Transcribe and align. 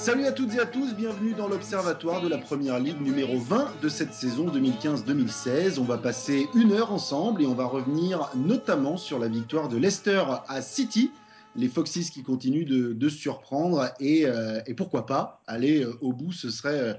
Salut 0.00 0.24
à 0.24 0.32
toutes 0.32 0.54
et 0.54 0.58
à 0.58 0.64
tous, 0.64 0.94
bienvenue 0.94 1.34
dans 1.34 1.46
l'Observatoire 1.46 2.22
de 2.22 2.28
la 2.28 2.38
Première 2.38 2.78
Ligue 2.78 3.02
numéro 3.02 3.38
20 3.38 3.82
de 3.82 3.90
cette 3.90 4.14
saison 4.14 4.46
2015-2016. 4.46 5.78
On 5.78 5.84
va 5.84 5.98
passer 5.98 6.48
une 6.54 6.72
heure 6.72 6.90
ensemble 6.90 7.42
et 7.42 7.46
on 7.46 7.52
va 7.52 7.66
revenir 7.66 8.30
notamment 8.34 8.96
sur 8.96 9.18
la 9.18 9.28
victoire 9.28 9.68
de 9.68 9.76
Leicester 9.76 10.24
à 10.48 10.62
City. 10.62 11.10
Les 11.54 11.68
Foxes 11.68 12.08
qui 12.08 12.22
continuent 12.22 12.64
de, 12.64 13.08
surprendre 13.10 13.92
et, 14.00 14.24
euh, 14.24 14.62
et, 14.66 14.72
pourquoi 14.72 15.04
pas 15.04 15.42
aller 15.46 15.84
euh, 15.84 15.92
au 16.00 16.14
bout, 16.14 16.32
ce 16.32 16.48
serait 16.48 16.98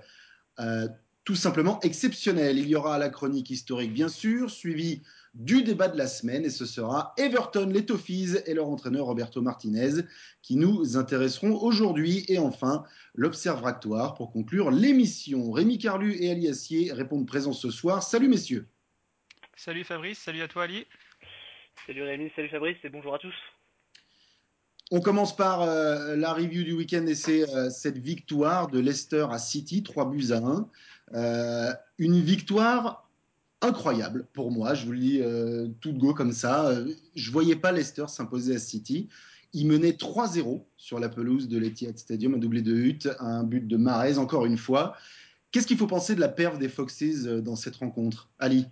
euh, 0.60 0.88
tout 1.24 1.36
simplement 1.36 1.80
exceptionnel. 1.80 2.60
Il 2.60 2.68
y 2.68 2.76
aura 2.76 3.00
la 3.00 3.10
chronique 3.10 3.50
historique 3.50 3.94
bien 3.94 4.10
sûr, 4.10 4.52
suivie 4.52 5.02
du 5.34 5.64
débat 5.64 5.88
de 5.88 5.98
la 5.98 6.08
semaine 6.08 6.44
et 6.44 6.50
ce 6.50 6.66
sera 6.66 7.14
Everton, 7.18 7.68
les 7.68 7.86
Toffees 7.86 8.44
et 8.46 8.54
leur 8.54 8.68
entraîneur 8.68 9.06
Roberto 9.06 9.42
Martinez 9.42 10.04
qui 10.42 10.56
nous 10.56 10.98
intéresseront 10.98 11.56
aujourd'hui. 11.62 12.26
Et 12.28 12.38
enfin, 12.38 12.84
l'Observatoire 13.16 14.14
pour 14.14 14.32
conclure 14.32 14.72
l'émission. 14.72 15.52
Rémi 15.52 15.78
Carlu 15.78 16.16
et 16.22 16.32
Ali 16.32 16.48
Assier 16.48 16.92
répondent 16.92 17.28
présents 17.28 17.54
ce 17.54 17.72
soir. 17.72 18.04
Salut 18.04 18.28
messieurs. 18.28 18.68
Salut 19.56 19.84
Fabrice, 19.84 20.20
salut 20.20 20.42
à 20.42 20.48
toi 20.48 20.64
Ali. 20.64 20.86
Salut 21.88 22.04
Rémi, 22.04 22.32
salut 22.36 22.50
Fabrice 22.50 22.78
et 22.84 22.90
bonjour 22.90 23.16
à 23.16 23.20
tous. 23.20 23.36
On 24.94 25.00
commence 25.00 25.34
par 25.34 25.62
euh, 25.62 26.18
la 26.18 26.34
review 26.34 26.64
du 26.64 26.74
week-end 26.74 27.06
et 27.08 27.16
c'est 27.16 27.50
euh, 27.50 27.70
cette 27.70 27.98
victoire 27.98 28.68
de 28.68 28.80
Leicester 28.80 29.26
à 29.32 29.38
City, 29.38 29.84
3 29.84 30.10
buts 30.10 30.32
à 30.32 30.38
1. 30.38 30.70
Euh, 31.14 31.74
une 31.98 32.20
victoire 32.20 33.10
incroyable 33.62 34.28
pour 34.34 34.52
moi. 34.52 34.74
Je 34.74 34.86
vous 34.86 34.92
le 34.92 35.00
dis 35.00 35.22
euh, 35.22 35.68
tout 35.82 35.92
de 35.92 36.00
go 36.00 36.14
comme 36.14 36.32
ça. 36.32 36.70
Euh, 36.70 36.94
je 37.16 37.32
voyais 37.32 37.56
pas 37.56 37.72
Leicester 37.72 38.08
s'imposer 38.08 38.56
à 38.56 38.60
City. 38.60 39.10
Il 39.54 39.68
menait 39.68 39.92
3-0 39.92 40.66
sur 40.78 41.00
la 41.00 41.10
pelouse 41.10 41.48
de 41.48 41.58
l'Etihad 41.58 41.98
Stadium, 41.98 42.34
un 42.34 42.38
doublé 42.38 42.62
de 42.62 42.74
Hutt, 42.74 43.10
un 43.20 43.44
but 43.44 43.68
de 43.68 43.78
Marais, 43.78 44.18
encore 44.18 44.46
une 44.46 44.58
fois. 44.58 44.96
Qu'est-ce 45.52 45.68
qu'il 45.68 45.78
faut 45.78 45.88
penser 45.88 46.16
de 46.16 46.22
la 46.22 46.30
perf 46.30 46.58
des 46.58 46.70
Foxes 46.70 47.26
euh, 47.26 47.42
dans 47.42 47.56
cette 47.56 47.76
rencontre 47.76 48.30
Ali? 48.40 48.66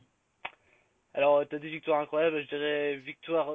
Alors, 1.13 1.47
tu 1.47 1.55
as 1.55 1.59
des 1.59 1.69
victoires 1.69 1.99
incroyables, 1.99 2.41
je 2.43 2.47
dirais 2.47 2.97
victoire 2.97 3.53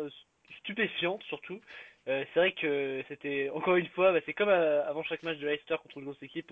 stupéfiante 0.61 1.23
surtout. 1.29 1.61
c'est 2.05 2.35
vrai 2.35 2.53
que 2.53 3.03
c'était, 3.09 3.49
encore 3.55 3.77
une 3.77 3.87
fois, 3.89 4.13
bah, 4.13 4.19
c'est 4.27 4.35
comme 4.35 4.49
avant 4.49 5.03
chaque 5.05 5.23
match 5.23 5.39
de 5.39 5.47
Leicester 5.47 5.77
contre 5.83 5.99
une 5.99 6.05
grosse 6.05 6.23
équipe, 6.23 6.51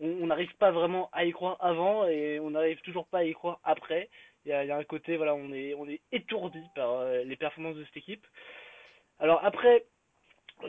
on 0.00 0.26
n'arrive 0.26 0.54
pas 0.56 0.70
vraiment 0.70 1.08
à 1.12 1.24
y 1.24 1.32
croire 1.32 1.56
avant 1.60 2.06
et 2.06 2.38
on 2.40 2.50
n'arrive 2.50 2.80
toujours 2.82 3.06
pas 3.06 3.18
à 3.18 3.24
y 3.24 3.32
croire 3.32 3.60
après. 3.64 4.08
Il 4.44 4.50
y 4.50 4.52
a, 4.52 4.76
un 4.76 4.84
côté, 4.84 5.16
voilà, 5.16 5.34
on 5.34 5.52
est, 5.52 5.74
on 5.74 5.88
est 5.88 6.00
étourdi 6.12 6.62
par 6.74 6.92
euh, 6.92 7.24
les 7.24 7.36
performances 7.36 7.76
de 7.76 7.84
cette 7.84 7.98
équipe. 7.98 8.26
Alors 9.18 9.44
après, 9.44 9.84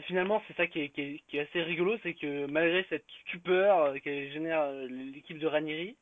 finalement, 0.02 0.42
c'est 0.48 0.58
ça 0.58 0.68
qui 0.68 0.82
est, 0.82 0.90
qui, 0.90 1.22
est, 1.34 1.40
assez 1.40 1.62
rigolo, 1.62 1.98
c'est 2.04 2.16
que 2.16 2.46
malgré 2.48 2.84
cette 2.90 3.06
stupeur 3.28 3.84
euh, 3.84 4.00
que 4.00 4.30
génère 4.32 4.62
euh, 4.62 4.88
l'équipe 4.88 5.38
de 5.38 5.48
Ranieri, 5.48 5.96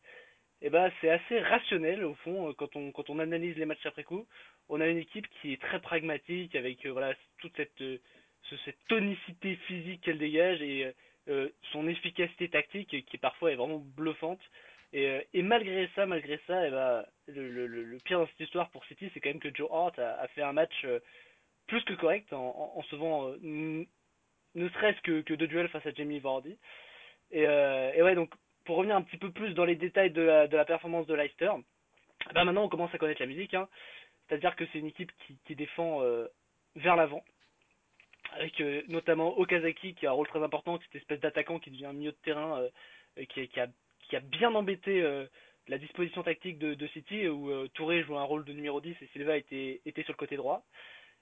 eh 0.61 0.69
ben, 0.69 0.91
c'est 1.01 1.09
assez 1.09 1.39
rationnel 1.39 2.03
au 2.03 2.15
fond 2.15 2.53
quand 2.57 2.75
on, 2.75 2.91
quand 2.91 3.09
on 3.09 3.19
analyse 3.19 3.57
les 3.57 3.65
matchs 3.65 3.85
après 3.85 4.03
coup. 4.03 4.25
On 4.69 4.81
a 4.81 4.87
une 4.87 4.97
équipe 4.97 5.27
qui 5.41 5.53
est 5.53 5.61
très 5.61 5.79
pragmatique 5.79 6.55
avec 6.55 6.85
voilà 6.87 7.13
toute 7.37 7.55
cette, 7.55 7.83
cette 8.65 8.87
tonicité 8.87 9.55
physique 9.67 10.01
qu'elle 10.01 10.17
dégage 10.17 10.61
et 10.61 10.93
euh, 11.29 11.49
efficacité 12.17 12.49
tactique 12.49 13.05
qui 13.05 13.17
parfois 13.17 13.51
est 13.51 13.55
vraiment 13.55 13.79
bluffante. 13.79 14.41
Et, 14.93 15.07
euh, 15.07 15.43
malgré 15.43 15.89
ça, 15.95 16.05
malgré 16.05 16.39
ça, 16.47 16.67
eh 16.67 16.71
ben, 16.71 17.05
le, 17.27 17.97
pire 18.03 18.19
dans 18.19 18.27
cette 18.27 18.39
histoire 18.39 18.69
pour 18.69 18.85
City, 18.85 19.09
c'est 19.13 19.19
quand 19.19 19.29
même 19.29 19.39
que 19.39 19.53
Joe 19.53 19.69
Hart 19.71 19.99
a, 19.99 20.27
fait 20.29 20.41
un 20.41 20.53
match 20.53 20.73
euh, 20.85 20.99
plus 21.67 21.83
que 21.83 21.93
correct 21.93 22.31
en, 22.33 22.73
en, 22.75 22.81
sauvant 22.83 23.33
ne 23.41 24.69
serait-ce 24.69 25.01
que, 25.01 25.33
deux 25.33 25.47
duels 25.47 25.67
face 25.69 25.85
à 25.85 25.91
Jamie 25.91 26.19
Vardy. 26.19 26.57
Et, 27.31 27.45
ouais, 27.45 28.15
donc 28.15 28.33
pour 28.65 28.77
revenir 28.77 28.95
un 28.95 29.01
petit 29.01 29.17
peu 29.17 29.31
plus 29.31 29.53
dans 29.53 29.65
les 29.65 29.75
détails 29.75 30.11
de 30.11 30.21
la, 30.21 30.65
performance 30.65 31.07
de 31.07 31.13
Leicester, 31.13 31.51
ben 32.33 32.45
maintenant 32.45 32.63
on 32.63 32.69
commence 32.69 32.93
à 32.93 32.97
connaître 32.97 33.21
la 33.21 33.27
musique. 33.27 33.53
Hein. 33.53 33.67
C'est-à-dire 34.27 34.55
que 34.55 34.65
c'est 34.71 34.79
une 34.79 34.87
équipe 34.87 35.11
qui, 35.25 35.37
qui 35.45 35.55
défend 35.55 36.01
vers 36.75 36.95
l'avant, 36.95 37.23
avec 38.33 38.59
euh, 38.61 38.81
notamment 38.87 39.37
Okazaki 39.37 39.93
qui 39.95 40.05
a 40.05 40.09
un 40.09 40.13
rôle 40.13 40.27
très 40.27 40.43
important, 40.43 40.79
cette 40.83 40.95
espèce 40.95 41.19
d'attaquant 41.19 41.59
qui 41.59 41.71
devient 41.71 41.85
un 41.85 41.93
milieu 41.93 42.11
de 42.11 42.17
terrain 42.23 42.59
euh, 42.59 43.25
qui, 43.25 43.47
qui, 43.47 43.59
a, 43.59 44.19
bien 44.19 44.53
embêté 44.55 45.01
euh, 45.01 45.25
la 45.67 45.77
disposition 45.77 46.23
tactique 46.23 46.59
de, 46.59 46.87
City 46.87 47.27
où 47.27 47.67
Touré 47.69 48.03
joue 48.03 48.17
un 48.17 48.23
rôle 48.23 48.45
de 48.45 48.53
numéro 48.53 48.79
10 48.79 48.95
et 49.01 49.09
Silva 49.13 49.37
était, 49.37 49.81
était 49.85 50.03
sur 50.03 50.13
le 50.13 50.17
côté 50.17 50.37
droit. 50.37 50.63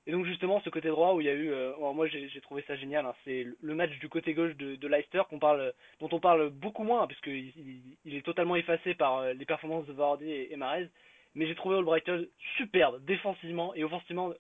Et 0.07 0.11
donc 0.11 0.25
justement 0.27 0.61
ce 0.61 0.69
côté 0.69 0.89
droit 0.89 1.13
où 1.13 1.21
il 1.21 1.25
y 1.25 1.29
a 1.29 1.33
eu, 1.33 1.51
moi 1.79 2.05
j'ai 2.07 2.41
trouvé 2.41 2.63
ça 2.67 2.75
génial, 2.75 3.07
hein, 3.07 3.15
c'est 3.23 3.47
le 3.59 3.73
match 3.73 3.89
du 3.97 4.07
côté 4.07 4.35
gauche 4.35 4.55
de, 4.55 4.87
Leicester 4.87 5.23
dont 5.31 6.09
on 6.11 6.19
parle 6.19 6.51
beaucoup 6.51 6.83
moins 6.83 7.01
hein, 7.01 7.07
il, 7.25 8.15
est 8.15 8.21
totalement 8.21 8.55
effacé 8.55 8.93
par 8.93 9.33
les 9.33 9.45
performances 9.45 9.87
de 9.87 9.93
Vardy 9.93 10.29
et, 10.29 10.53
et 10.53 10.55
Mahrez. 10.57 10.89
Mais 11.33 11.47
j'ai 11.47 11.55
trouvé 11.55 11.77
Albrighton 11.77 12.27
superbe 12.57 13.03
défensivement 13.03 13.73
et 13.73 13.83
offensivement. 13.83 14.33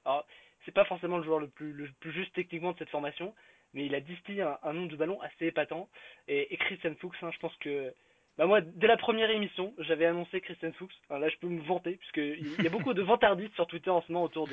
C'est 0.65 0.73
pas 0.73 0.85
forcément 0.85 1.17
le 1.17 1.23
joueur 1.23 1.39
le 1.39 1.47
plus, 1.47 1.89
juste 2.05 2.33
techniquement 2.33 2.73
de 2.73 2.77
cette 2.77 2.89
formation, 2.89 3.33
mais 3.73 3.85
il 3.85 3.95
a 3.95 3.99
distillé 3.99 4.41
un, 4.41 4.73
nombre 4.73 4.89
de 4.89 4.95
ballons 4.95 5.21
assez 5.21 5.47
épatant. 5.47 5.89
Et, 6.27 6.55
Christian 6.57 6.95
Fuchs, 6.99 7.21
hein, 7.21 7.31
je 7.31 7.39
pense 7.39 7.55
que 7.57 7.93
bah 8.37 8.47
moi, 8.47 8.59
dès 8.59 8.87
la 8.87 8.97
première 8.97 9.29
émission, 9.29 9.73
j'avais 9.77 10.05
annoncé 10.05 10.41
Christian 10.41 10.73
Fuchs. 10.73 10.93
là, 11.09 11.29
je 11.29 11.37
peux 11.37 11.47
me 11.47 11.61
vanter, 11.61 11.95
puisque 11.97 12.17
il 12.17 12.61
y 12.61 12.67
a 12.67 12.69
beaucoup 12.69 12.93
de 12.93 13.01
vantardistes 13.01 13.55
sur 13.55 13.67
Twitter 13.67 13.89
en 13.89 14.01
ce 14.01 14.11
moment 14.11 14.25
autour 14.25 14.49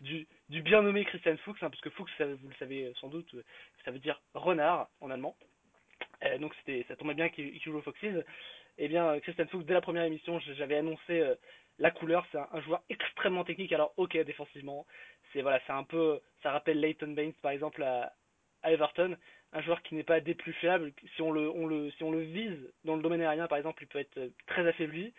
du, 0.00 0.26
bien 0.48 0.82
nommé 0.82 1.04
Christian 1.04 1.36
Fuchs, 1.44 1.62
hein, 1.62 1.70
parce 1.70 1.80
que 1.80 1.90
Fuchs, 1.90 2.10
vous 2.18 2.48
le 2.48 2.54
savez 2.58 2.92
sans 3.00 3.08
doute, 3.08 3.32
ça 3.84 3.90
veut 3.90 4.00
dire 4.00 4.20
renard 4.34 4.88
en 5.00 5.10
allemand. 5.10 5.36
Euh, 6.24 6.38
donc 6.38 6.54
c'était, 6.56 6.84
ça 6.88 6.96
tombait 6.96 7.14
bien 7.14 7.28
qu'il 7.28 7.60
joue 7.62 7.80
Foxes. 7.82 8.24
Eh 8.78 8.88
bien, 8.88 9.18
Christian 9.20 9.46
Fuchs, 9.46 9.64
dès 9.64 9.74
la 9.74 9.80
première 9.80 10.04
émission, 10.04 10.38
j'avais 10.56 10.76
annoncé 10.76 11.20
euh, 11.20 11.34
la 11.80 11.90
couleur. 11.90 12.24
C'est 12.30 12.38
un, 12.38 12.60
joueur 12.60 12.82
extrêmement 12.88 13.44
technique. 13.44 13.72
Alors, 13.72 13.92
ok, 13.96 14.16
défensivement, 14.18 14.86
c'est 15.32 15.42
voilà, 15.42 15.60
c'est 15.66 15.72
un 15.72 15.84
peu, 15.84 16.20
ça 16.42 16.52
rappelle 16.52 16.78
Leighton 16.78 17.08
Baines 17.08 17.32
par 17.42 17.50
exemple 17.50 17.82
à, 17.82 18.12
Everton, 18.62 19.16
un 19.52 19.62
joueur 19.62 19.82
qui 19.82 19.94
n'est 19.94 20.04
pas 20.04 20.20
des 20.20 20.34
plus 20.34 20.52
faibles. 20.52 20.92
Si 21.16 21.22
on 21.22 21.32
le, 21.32 21.50
on 21.50 21.66
le, 21.66 21.90
si 21.92 22.04
on 22.04 22.12
le 22.12 22.20
vise 22.20 22.72
dans 22.84 22.94
le 22.94 23.02
domaine 23.02 23.22
aérien 23.22 23.46
par 23.46 23.58
exemple, 23.58 23.82
il 23.82 23.88
peut 23.88 23.98
être 23.98 24.18
euh, 24.18 24.28
très 24.46 24.66
affaibli. 24.68 25.12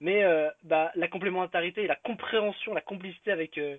Mais 0.00 0.22
euh, 0.24 0.50
bah, 0.62 0.92
la 0.94 1.08
complémentarité 1.08 1.82
et 1.82 1.86
la 1.86 1.96
compréhension, 1.96 2.74
la 2.74 2.80
complicité 2.80 3.32
avec 3.32 3.58
euh, 3.58 3.76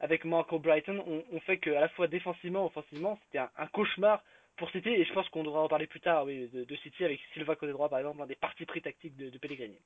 avec 0.00 0.24
Marco 0.24 0.60
Brighton 0.60 1.24
ont, 1.32 1.40
fait 1.40 1.58
qu'à 1.58 1.80
la 1.80 1.88
fois 1.88 2.06
défensivement, 2.06 2.64
offensivement, 2.66 3.18
c'était 3.24 3.38
un, 3.38 3.66
cauchemar 3.72 4.22
pour 4.56 4.70
City. 4.70 4.90
Et 4.90 5.04
je 5.04 5.12
pense 5.12 5.28
qu'on 5.30 5.42
devra 5.42 5.60
en 5.60 5.68
parler 5.68 5.88
plus 5.88 6.00
tard, 6.00 6.24
oui, 6.24 6.48
de, 6.52 6.76
City 6.76 7.04
avec 7.04 7.20
Silva 7.34 7.56
côté 7.56 7.72
droit 7.72 7.88
par 7.88 7.98
exemple, 7.98 8.22
un 8.22 8.26
des 8.26 8.36
partis 8.36 8.64
pris 8.64 8.80
tactiques 8.80 9.16
de, 9.16 9.28
de 9.28 9.38
Pellegrini 9.38 9.80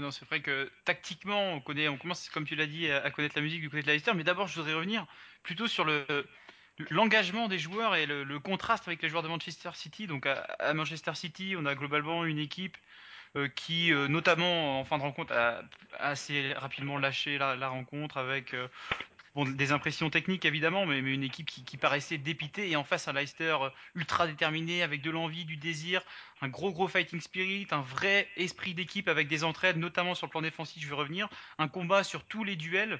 non, 0.00 0.10
c'est 0.10 0.26
vrai 0.26 0.40
que 0.40 0.70
tactiquement, 0.84 1.54
on 1.54 1.60
connaît, 1.60 1.88
on 1.88 1.96
commence, 1.96 2.28
comme 2.28 2.44
tu 2.44 2.54
l'as 2.54 2.66
dit, 2.66 2.90
à 2.90 3.10
connaître 3.10 3.36
la 3.36 3.42
musique 3.42 3.60
du 3.60 3.70
côté 3.70 3.82
de 3.82 3.88
Leicester. 3.88 4.12
Mais 4.14 4.24
d'abord, 4.24 4.46
je 4.46 4.56
voudrais 4.56 4.74
revenir 4.74 5.06
plutôt 5.42 5.68
sur 5.68 5.84
le 5.84 6.04
l'engagement 6.90 7.48
des 7.48 7.58
joueurs 7.58 7.94
et 7.96 8.06
le, 8.06 8.38
contraste 8.38 8.86
avec 8.86 9.02
les 9.02 9.08
joueurs 9.08 9.22
de 9.22 9.28
Manchester 9.28 9.70
City. 9.74 10.06
Donc 10.06 10.26
à, 10.26 10.74
Manchester 10.74 11.14
City, 11.14 11.54
on 11.58 11.66
a 11.66 11.74
globalement 11.74 12.24
une 12.24 12.38
équipe 12.38 12.76
euh, 13.36 13.48
qui, 13.48 13.92
euh, 13.92 14.08
notamment 14.08 14.80
en 14.80 14.84
fin 14.84 14.98
de 14.98 15.02
rencontre, 15.02 15.32
a, 15.32 15.62
assez 15.98 16.52
rapidement 16.54 16.98
lâché 16.98 17.38
la, 17.38 17.68
rencontre 17.68 18.18
avec 18.18 18.54
euh, 18.54 18.68
des 19.44 19.72
impressions 19.72 20.08
techniques 20.08 20.44
évidemment, 20.44 20.86
mais, 20.86 20.98
une 20.98 21.22
équipe 21.22 21.46
qui, 21.46 21.76
paraissait 21.76 22.18
dépitée 22.18 22.70
et 22.70 22.76
en 22.76 22.84
face 22.84 23.06
un 23.06 23.12
Leicester 23.12 23.56
euh, 23.60 23.68
ultra 23.94 24.26
déterminé 24.26 24.82
avec 24.82 25.02
de 25.02 25.10
l'envie, 25.10 25.44
du 25.44 25.56
désir, 25.56 26.02
un 26.40 26.48
gros 26.48 26.72
gros 26.72 26.88
fighting 26.88 27.20
spirit, 27.20 27.66
un 27.70 27.82
vrai 27.82 28.28
esprit 28.36 28.74
d'équipe 28.74 29.08
avec 29.08 29.28
des 29.28 29.44
entraides, 29.44 29.76
notamment 29.76 30.14
sur 30.14 30.26
le 30.26 30.30
plan 30.30 30.42
défensif, 30.42 30.82
je 30.82 30.88
vais 30.88 30.94
revenir, 30.94 31.28
un 31.58 31.68
combat 31.68 32.02
sur 32.02 32.24
tous 32.24 32.44
les 32.44 32.56
duels. 32.56 32.98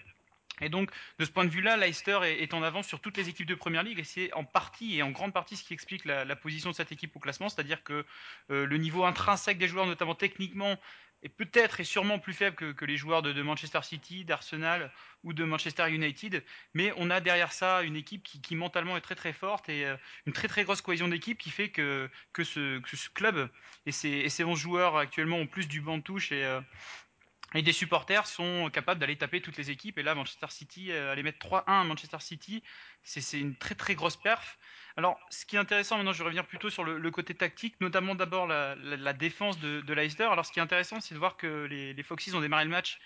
Et 0.60 0.68
donc, 0.70 0.90
de 1.18 1.24
ce 1.24 1.30
point 1.30 1.44
de 1.44 1.50
vue-là, 1.50 1.76
Leicester 1.76 2.18
est, 2.24 2.54
en 2.54 2.62
avance 2.62 2.86
sur 2.86 3.00
toutes 3.00 3.18
les 3.18 3.28
équipes 3.28 3.46
de 3.46 3.54
Première 3.54 3.82
Ligue 3.82 3.98
et 3.98 4.04
c'est 4.04 4.32
en 4.32 4.44
partie 4.44 4.96
et 4.96 5.02
en 5.02 5.10
grande 5.10 5.34
partie 5.34 5.54
ce 5.56 5.62
qui 5.62 5.74
explique 5.74 6.06
la, 6.06 6.36
position 6.36 6.70
de 6.70 6.74
cette 6.74 6.92
équipe 6.92 7.14
au 7.14 7.18
classement, 7.18 7.48
c'est-à-dire 7.48 7.82
que 7.82 8.06
euh, 8.50 8.64
le 8.64 8.76
niveau 8.78 9.04
intrinsèque 9.04 9.58
des 9.58 9.68
joueurs, 9.68 9.86
notamment 9.86 10.14
techniquement, 10.14 10.78
est 11.22 11.28
peut-être 11.28 11.80
et 11.80 11.84
sûrement 11.84 12.18
plus 12.18 12.32
faible 12.32 12.56
que, 12.56 12.84
les 12.84 12.96
joueurs 12.96 13.22
de, 13.22 13.42
Manchester 13.42 13.80
City, 13.82 14.24
d'Arsenal 14.24 14.92
ou 15.24 15.32
de 15.32 15.44
Manchester 15.44 15.90
United, 15.90 16.44
mais 16.74 16.92
on 16.96 17.10
a 17.10 17.20
derrière 17.20 17.52
ça 17.52 17.82
une 17.82 17.96
équipe 17.96 18.22
qui, 18.22 18.54
mentalement 18.54 18.96
est 18.96 19.00
très 19.00 19.14
très 19.14 19.32
forte 19.32 19.68
et 19.68 19.84
euh, 19.84 19.96
une 20.26 20.32
très 20.32 20.48
très 20.48 20.64
grosse 20.64 20.82
cohésion 20.82 21.08
d'équipe 21.08 21.38
qui 21.38 21.50
fait 21.50 21.70
que, 21.70 22.08
que, 22.32 22.44
ce, 22.44 22.80
club 23.14 23.50
et 23.86 23.92
ses, 23.92 24.08
et 24.08 24.28
ses 24.28 24.44
11 24.44 24.58
joueurs 24.58 24.96
actuellement 24.96 25.38
ont 25.38 25.46
plus 25.46 25.66
du 25.66 25.80
banc 25.80 25.98
de 25.98 26.02
touche 26.02 26.32
et, 26.32 26.44
euh, 26.44 26.60
et 27.54 27.62
des 27.62 27.72
supporters 27.72 28.26
sont 28.26 28.70
capables 28.70 29.00
d'aller 29.00 29.16
taper 29.16 29.40
toutes 29.40 29.56
les 29.56 29.70
équipes. 29.70 29.98
Et 29.98 30.02
là, 30.02 30.14
Manchester 30.14 30.48
City, 30.50 30.90
euh, 30.90 31.12
aller 31.12 31.22
mettre 31.22 31.38
3-1 31.38 31.62
à 31.66 31.84
Manchester 31.84 32.18
City, 32.20 32.62
c'est 33.02 33.40
une 33.40 33.56
très 33.56 33.74
très 33.74 33.94
grosse 33.94 34.16
perf. 34.16 34.58
Alors, 34.96 35.18
ce 35.28 35.44
qui 35.44 35.56
est 35.56 35.58
intéressant, 35.58 35.96
maintenant 35.96 36.12
je 36.14 36.22
revenir 36.22 36.46
plutôt 36.46 36.70
sur 36.70 36.82
le, 36.82 37.10
côté 37.10 37.34
tactique, 37.34 37.78
notamment 37.80 38.14
d'abord 38.14 38.46
la, 38.46 39.12
défense 39.12 39.58
de, 39.58 39.92
Leicester. 39.92 40.24
Alors, 40.24 40.46
ce 40.46 40.52
qui 40.52 40.58
est 40.58 40.62
intéressant, 40.62 41.00
c'est 41.00 41.14
de 41.14 41.18
voir 41.18 41.36
que 41.36 41.64
les, 41.64 41.92
les 41.92 42.02
Foxes 42.02 42.32
ont 42.32 42.40
démarré 42.40 42.64
le 42.64 42.70
match 42.70 42.98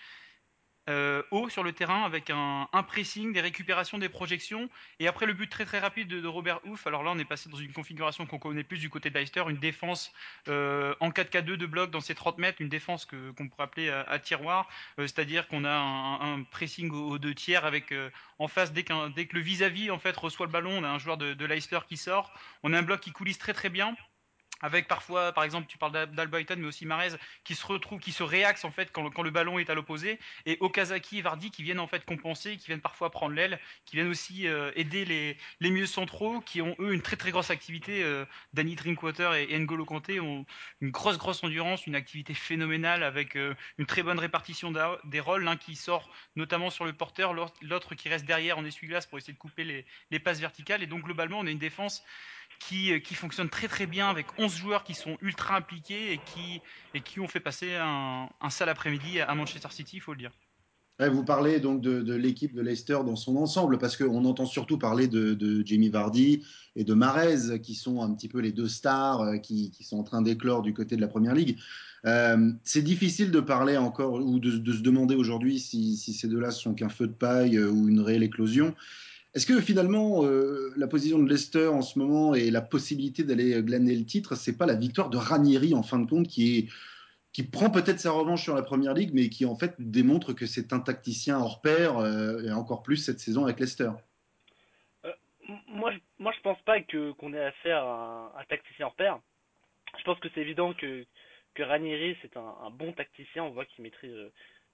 euh, 0.89 1.21
haut 1.31 1.49
sur 1.49 1.63
le 1.63 1.73
terrain 1.73 2.03
avec 2.03 2.29
un, 2.29 2.67
pressing, 2.87 3.33
des 3.33 3.41
récupérations, 3.41 3.97
des 3.97 4.09
projections. 4.09 4.69
Et 4.99 5.07
après 5.07 5.25
le 5.25 5.33
but 5.33 5.47
très 5.47 5.65
très 5.65 5.79
rapide 5.79 6.07
de, 6.07 6.27
Robert 6.27 6.59
Ouf, 6.65 6.87
alors 6.87 7.03
là 7.03 7.11
on 7.11 7.19
est 7.19 7.25
passé 7.25 7.49
dans 7.49 7.57
une 7.57 7.71
configuration 7.73 8.25
qu'on 8.25 8.39
connaît 8.39 8.63
plus 8.63 8.79
du 8.79 8.89
côté 8.89 9.09
de 9.09 9.17
Leicester, 9.17 9.43
une 9.47 9.57
défense 9.57 10.11
euh, 10.47 10.95
en 10.99 11.09
4K2 11.09 11.55
de 11.55 11.65
bloc 11.65 11.91
dans 11.91 12.01
ses 12.01 12.15
30 12.15 12.37
mètres, 12.37 12.61
une 12.61 12.69
défense 12.69 13.05
qu'on 13.05 13.47
pourrait 13.47 13.63
appeler 13.63 13.89
à, 13.89 14.01
à 14.01 14.19
tiroir, 14.19 14.67
euh, 14.99 15.03
c'est-à-dire 15.03 15.47
qu'on 15.47 15.65
a 15.65 15.71
un, 15.71 16.43
pressing 16.43 16.91
aux, 16.91 17.19
deux 17.19 17.35
tiers 17.35 17.65
avec 17.65 17.91
euh, 17.91 18.09
en 18.39 18.47
face 18.47 18.73
dès, 18.73 18.85
dès 19.15 19.27
que 19.27 19.35
le 19.35 19.41
vis-à-vis 19.41 19.91
en 19.91 19.99
fait 19.99 20.15
reçoit 20.17 20.45
le 20.45 20.51
ballon, 20.51 20.71
on 20.79 20.83
a 20.83 20.89
un 20.89 20.99
joueur 20.99 21.17
de, 21.17 21.33
de 21.33 21.45
Leicester 21.45 21.79
qui 21.87 21.97
sort, 21.97 22.33
on 22.63 22.73
a 22.73 22.79
un 22.79 22.83
bloc 22.83 23.01
qui 23.01 23.11
coulisse 23.11 23.37
très 23.37 23.53
très 23.53 23.69
bien 23.69 23.95
avec 24.61 24.87
parfois, 24.87 25.31
par 25.31 25.43
exemple, 25.43 25.67
tu 25.67 25.77
parles 25.77 26.07
d'Albrighton, 26.13 26.55
mais 26.57 26.67
aussi 26.67 26.85
Marez, 26.85 27.15
qui 27.43 27.55
se 27.55 27.65
retrouve, 27.65 27.99
qui 27.99 28.11
se 28.11 28.23
réaxe 28.23 28.65
en 28.65 28.71
fait 28.71 28.91
quand 28.91 29.21
le, 29.21 29.31
ballon 29.31 29.59
est 29.59 29.69
à 29.69 29.75
l'opposé, 29.75 30.19
et 30.45 30.57
Okazaki 30.59 31.19
et 31.19 31.21
Vardy 31.21 31.51
qui 31.51 31.63
viennent 31.63 31.79
en 31.79 31.87
fait 31.87 32.05
compenser, 32.05 32.57
qui 32.57 32.67
viennent 32.67 32.81
parfois 32.81 33.09
prendre 33.11 33.33
l'aile, 33.33 33.59
qui 33.85 33.95
viennent 33.95 34.09
aussi 34.09 34.47
euh, 34.47 34.71
aider 34.75 35.05
les, 35.05 35.37
les 35.59 35.85
centraux, 35.85 36.41
qui 36.41 36.61
ont 36.61 36.75
eux 36.79 36.93
une 36.93 37.01
très 37.01 37.15
très 37.15 37.31
grosse 37.31 37.49
activité. 37.49 38.03
Euh, 38.03 38.25
Danny 38.53 38.75
Drinkwater 38.75 39.33
et, 39.33 39.47
et 39.49 39.59
N'Golo 39.59 39.85
Kanté 39.85 40.19
ont 40.19 40.45
une 40.81 40.91
grosse 40.91 41.17
grosse 41.17 41.43
endurance, 41.43 41.87
une 41.87 41.95
activité 41.95 42.33
phénoménale 42.33 43.03
avec 43.03 43.35
euh, 43.35 43.55
une 43.77 43.85
très 43.85 44.03
bonne 44.03 44.19
répartition 44.19 44.71
des 45.03 45.19
rôles, 45.19 45.43
l'un 45.43 45.57
qui 45.57 45.75
sort 45.75 46.09
notamment 46.35 46.69
sur 46.69 46.85
le 46.85 46.93
porteur, 46.93 47.33
l'autre 47.33 47.95
qui 47.95 48.09
reste 48.09 48.25
derrière 48.25 48.57
en 48.57 48.65
essuie-glace 48.65 49.07
pour 49.07 49.17
essayer 49.17 49.33
de 49.33 49.37
couper 49.39 49.63
les, 49.63 49.85
les 50.11 50.19
passes 50.19 50.39
verticales, 50.39 50.83
et 50.83 50.87
donc 50.87 51.03
globalement 51.03 51.39
on 51.39 51.47
a 51.47 51.51
une 51.51 51.57
défense 51.57 52.03
qui, 52.67 52.91
euh, 52.91 52.99
fonctionne 53.13 53.49
très 53.49 53.67
très 53.67 53.85
bien 53.85 54.09
avec 54.09 54.27
11 54.37 54.55
joueurs 54.55 54.83
qui 54.83 54.93
sont 54.93 55.17
ultra 55.21 55.57
impliqués 55.57 56.13
et 56.13 56.19
qui, 56.25 56.61
et 56.93 57.01
qui 57.01 57.19
ont 57.19 57.27
fait 57.27 57.39
passer 57.39 57.75
un, 57.75 58.29
sale 58.49 58.69
après-midi 58.69 59.19
à 59.21 59.33
Manchester 59.35 59.69
City, 59.71 59.97
il 59.97 60.01
faut 60.01 60.13
le 60.13 60.19
dire. 60.19 60.31
Vous 60.99 61.23
parlez 61.23 61.59
donc 61.59 61.81
de, 61.81 62.13
l'équipe 62.13 62.53
de 62.53 62.61
Leicester 62.61 62.99
dans 63.03 63.15
son 63.15 63.35
ensemble, 63.37 63.79
parce 63.79 63.97
qu'on 63.97 64.23
entend 64.25 64.45
surtout 64.45 64.77
parler 64.77 65.07
de, 65.07 65.33
de, 65.33 65.65
Jamie 65.65 65.89
Vardy 65.89 66.43
et 66.75 66.83
de 66.83 66.93
Marez, 66.93 67.59
qui 67.59 67.73
sont 67.73 68.03
un 68.03 68.13
petit 68.13 68.27
peu 68.27 68.39
les 68.39 68.51
deux 68.51 68.67
stars 68.67 69.21
euh, 69.21 69.37
qui, 69.37 69.71
sont 69.81 69.97
en 69.97 70.03
train 70.03 70.21
d'éclore 70.21 70.61
du 70.61 70.75
côté 70.75 70.95
de 70.95 71.01
la 71.01 71.07
Première 71.07 71.33
Ligue. 71.33 71.57
Euh, 72.05 72.51
c'est 72.63 72.83
difficile 72.83 73.31
de 73.31 73.39
parler 73.39 73.77
encore 73.77 74.13
ou 74.13 74.39
de, 74.39 74.57
de 74.57 74.73
se 74.73 74.81
demander 74.81 75.15
aujourd'hui 75.15 75.59
si, 75.59 75.97
si, 75.97 76.13
ces 76.13 76.27
deux-là 76.27 76.51
sont 76.51 76.75
qu'un 76.75 76.89
feu 76.89 77.07
de 77.07 77.13
paille 77.13 77.57
ou 77.57 77.87
une 77.87 78.01
réelle 78.01 78.23
éclosion. 78.23 78.75
Est-ce 79.33 79.45
que 79.45 79.61
finalement, 79.61 80.25
euh, 80.25 80.73
la 80.75 80.87
position 80.87 81.17
de 81.19 81.29
Leicester 81.29 81.67
en 81.67 81.81
ce 81.81 81.97
moment 81.97 82.35
et 82.35 82.51
la 82.51 82.61
possibilité 82.61 83.23
d'aller 83.23 83.61
glaner 83.63 83.95
le 83.95 84.05
titre, 84.05 84.35
c'est 84.35 84.57
pas 84.57 84.65
la 84.65 84.75
victoire 84.75 85.09
de 85.09 85.17
Ranieri 85.17 85.73
en 85.73 85.83
fin 85.83 85.99
de 85.99 86.09
compte 86.09 86.27
qui 86.27 86.69
prend 87.51 87.69
peut-être 87.69 87.99
sa 87.99 88.11
revanche 88.11 88.43
sur 88.43 88.55
la 88.55 88.61
première 88.61 88.93
ligue, 88.93 89.11
mais 89.13 89.29
qui 89.29 89.45
en 89.45 89.55
fait 89.55 89.75
démontre 89.79 90.33
que 90.33 90.45
c'est 90.45 90.73
un 90.73 90.81
tacticien 90.81 91.39
hors 91.39 91.61
pair, 91.61 91.97
euh, 91.97 92.43
et 92.43 92.51
encore 92.51 92.83
plus 92.83 92.97
cette 92.97 93.19
saison 93.19 93.45
avec 93.45 93.59
Leicester? 93.59 93.91
Euh, 95.05 95.13
moi, 95.67 95.91
je, 95.93 95.99
moi, 96.19 96.33
je 96.35 96.41
pense 96.41 96.61
pas 96.63 96.81
que 96.81 97.11
qu'on 97.13 97.33
ait 97.33 97.45
affaire 97.45 97.83
à 97.83 98.33
un, 98.35 98.39
un, 98.39 98.43
tacticien 98.49 98.87
hors 98.87 98.95
pair. 98.95 99.19
Je 99.97 100.03
pense 100.03 100.19
que 100.19 100.27
c'est 100.33 100.41
évident 100.41 100.73
que 100.73 101.05
que 101.53 101.63
Ranieri 101.63 102.17
c'est 102.21 102.35
un, 102.37 102.55
un, 102.65 102.69
bon 102.69 102.91
tacticien. 102.93 103.43
On 103.43 103.51
voit 103.51 103.65
qu'il 103.65 103.83
maîtrise 103.83 104.15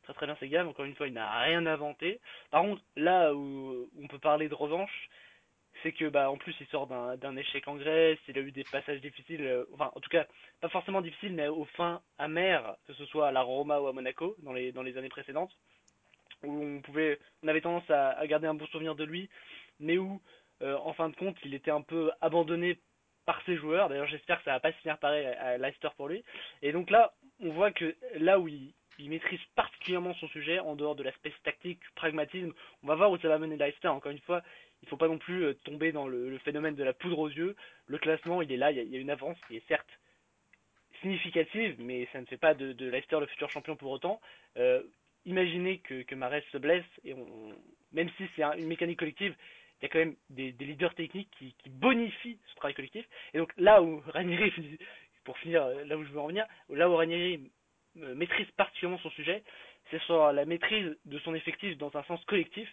très 0.07 0.13
très 0.13 0.25
bien 0.25 0.37
ses 0.39 0.47
gammes. 0.47 0.67
Encore 0.67 0.85
une 0.85 0.95
fois, 0.95 1.07
il 1.07 1.13
n'a 1.13 1.29
rien 1.41 1.65
inventé. 1.65 2.19
Par 2.51 2.61
contre, 2.61 2.81
là 2.95 3.33
où 3.33 3.89
on 4.01 4.07
peut 4.07 4.19
parler 4.19 4.47
de 4.47 4.55
revanche, 4.55 5.09
c'est 5.83 5.91
que 5.91 6.09
bah 6.09 6.31
en 6.31 6.37
plus 6.37 6.55
il 6.59 6.67
sort 6.67 6.87
d'un 6.87 7.35
échec 7.35 7.67
en 7.67 7.75
Grèce, 7.75 8.17
il 8.27 8.37
a 8.37 8.41
eu 8.41 8.51
des 8.51 8.63
passages 8.63 8.99
difficiles, 8.99 9.43
euh, 9.43 9.65
enfin 9.73 9.91
en 9.93 9.99
tout 9.99 10.09
cas 10.09 10.25
pas 10.59 10.69
forcément 10.69 11.01
difficiles, 11.01 11.33
mais 11.33 11.47
aux 11.47 11.65
fins 11.75 12.01
amères, 12.17 12.75
que 12.87 12.93
ce 12.93 13.05
soit 13.05 13.27
à 13.27 13.31
la 13.31 13.41
Roma 13.41 13.79
ou 13.79 13.87
à 13.87 13.93
Monaco 13.93 14.35
dans 14.39 14.53
les 14.53 14.71
dans 14.71 14.81
les 14.81 14.97
années 14.97 15.09
précédentes, 15.09 15.51
où 16.43 16.51
on 16.51 16.81
pouvait, 16.81 17.19
on 17.43 17.47
avait 17.47 17.61
tendance 17.61 17.89
à, 17.91 18.25
garder 18.25 18.47
un 18.47 18.55
bon 18.55 18.65
souvenir 18.67 18.95
de 18.95 19.03
lui, 19.03 19.29
mais 19.79 19.97
où 19.99 20.19
euh, 20.63 20.77
en 20.77 20.93
fin 20.93 21.09
de 21.09 21.15
compte 21.15 21.37
il 21.43 21.53
était 21.53 21.71
un 21.71 21.81
peu 21.81 22.11
abandonné 22.21 22.79
par 23.25 23.39
ses 23.45 23.55
joueurs. 23.57 23.89
D'ailleurs 23.89 24.07
j'espère 24.07 24.39
que 24.39 24.45
ça 24.45 24.53
va 24.53 24.59
pas 24.59 24.71
se 24.71 24.77
finir 24.77 24.97
pareil 24.97 25.27
à, 25.27 25.49
à 25.49 25.57
Leicester 25.57 25.89
pour 25.95 26.07
lui. 26.07 26.23
Et 26.63 26.71
donc 26.71 26.89
là 26.89 27.13
on 27.39 27.51
voit 27.51 27.71
que 27.71 27.95
là 28.15 28.39
où 28.39 28.47
il, 28.47 28.73
il 28.99 29.09
maîtrise 29.09 29.39
particulièrement 29.55 30.13
son 30.15 30.27
sujet 30.29 30.59
en 30.59 30.75
dehors 30.75 30.95
de 30.95 31.03
l'aspect 31.03 31.33
tactique, 31.43 31.79
pragmatisme. 31.95 32.53
On 32.83 32.87
va 32.87 32.95
voir 32.95 33.11
où 33.11 33.17
ça 33.17 33.27
va 33.27 33.37
mener 33.37 33.57
Leicester. 33.57 33.87
Encore 33.87 34.11
une 34.11 34.19
fois, 34.19 34.43
il 34.81 34.85
ne 34.85 34.89
faut 34.89 34.97
pas 34.97 35.07
non 35.07 35.17
plus 35.17 35.43
euh, 35.43 35.53
tomber 35.65 35.91
dans 35.91 36.07
le, 36.07 36.37
phénomène 36.39 36.75
de 36.75 36.83
la 36.83 36.93
poudre 36.93 37.19
aux 37.19 37.29
yeux. 37.29 37.55
Le 37.87 37.97
classement, 37.97 38.41
il 38.41 38.51
est 38.51 38.57
là, 38.57 38.71
il 38.71 38.91
y 38.91 38.95
a, 38.95 38.99
une 38.99 39.09
avance 39.09 39.37
qui 39.47 39.57
est 39.57 39.67
certes 39.67 39.99
significative, 41.01 41.75
mais 41.79 42.07
ça 42.11 42.19
ne 42.19 42.25
fait 42.25 42.37
pas 42.37 42.55
de, 42.55 42.73
de 42.73 42.89
Leicester 42.89 43.19
le 43.19 43.27
futur 43.27 43.49
champion 43.51 43.75
pour 43.75 43.91
autant. 43.91 44.19
Euh, 44.57 44.81
imaginez 45.25 45.79
que, 45.79 46.01
que 46.01 46.15
Mares 46.15 46.41
se 46.51 46.57
blesse, 46.57 46.85
et 47.03 47.15
même 47.91 48.09
si 48.17 48.23
c'est 48.35 48.43
un, 48.43 48.53
une 48.53 48.67
mécanique 48.67 48.97
collective, 48.97 49.35
il 49.79 49.83
y 49.83 49.85
a 49.85 49.89
quand 49.89 49.99
même 49.99 50.15
des, 50.29 50.51
des 50.51 50.65
leaders 50.65 50.95
techniques 50.95 51.29
qui, 51.37 51.53
qui, 51.59 51.69
bonifient 51.69 52.39
ce 52.49 52.55
travail 52.55 52.73
collectif. 52.73 53.05
Et 53.33 53.37
donc 53.37 53.51
là 53.57 53.83
où 53.83 54.01
Ranieri, 54.07 54.51
pour 55.23 55.37
finir 55.37 55.63
euh, 55.63 55.83
là 55.85 55.97
où 55.97 56.03
je 56.03 56.09
veux 56.09 56.19
en 56.19 56.27
venir, 56.27 56.47
là 56.69 56.89
où 56.89 56.95
Ranieri 56.95 57.51
maîtrise 58.15 58.47
particulièrement 58.57 58.99
son 58.99 59.09
sujet, 59.11 59.43
c'est 59.89 60.01
sur 60.03 60.31
la 60.31 60.45
maîtrise 60.45 60.97
de 61.05 61.19
son 61.19 61.33
effectif 61.33 61.77
dans 61.77 61.95
un 61.95 62.03
sens 62.03 62.23
collectif. 62.25 62.69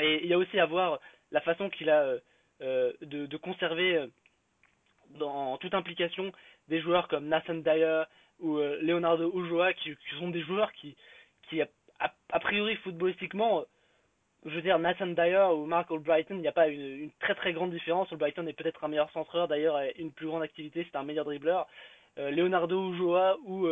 Et 0.00 0.22
il 0.22 0.26
y 0.26 0.34
a 0.34 0.38
aussi 0.38 0.58
à 0.58 0.66
voir 0.66 1.00
la 1.30 1.40
façon 1.40 1.70
qu'il 1.70 1.90
a 1.90 2.16
euh, 2.62 2.92
de, 3.02 3.26
de, 3.26 3.36
conserver 3.36 3.96
euh, 3.96 4.06
dans 5.18 5.56
toute 5.58 5.74
implication 5.74 6.30
des 6.68 6.80
joueurs 6.80 7.08
comme 7.08 7.26
Nathan 7.26 7.54
Dyer 7.54 8.04
ou 8.38 8.58
euh, 8.58 8.78
Leonardo 8.80 9.32
Ulloa 9.34 9.72
qui, 9.72 9.96
sont 10.18 10.30
des 10.30 10.42
joueurs 10.42 10.72
qui, 10.72 10.96
qui 11.48 11.60
a, 11.60 12.40
priori 12.40 12.76
footballistiquement, 12.76 13.64
je 14.44 14.50
veux 14.50 14.62
dire 14.62 14.78
Nathan 14.78 15.08
Dyer 15.08 15.48
ou 15.52 15.66
Mark 15.66 15.90
Albrighton, 15.90 16.36
il 16.36 16.42
n'y 16.42 16.48
a 16.48 16.52
pas 16.52 16.68
une, 16.68 17.10
très 17.18 17.34
très 17.34 17.52
grande 17.52 17.72
différence. 17.72 18.10
Albrighton 18.12 18.46
est 18.46 18.52
peut-être 18.52 18.84
un 18.84 18.88
meilleur 18.88 19.10
centreur, 19.10 19.48
d'ailleurs 19.48 19.80
une 19.98 20.12
plus 20.12 20.26
grande 20.26 20.42
activité, 20.42 20.86
c'est 20.90 20.96
un 20.96 21.04
meilleur 21.04 21.24
dribbleur. 21.24 21.66
Leonardo 22.16 22.92
Ulloa 22.92 23.36
ou 23.44 23.66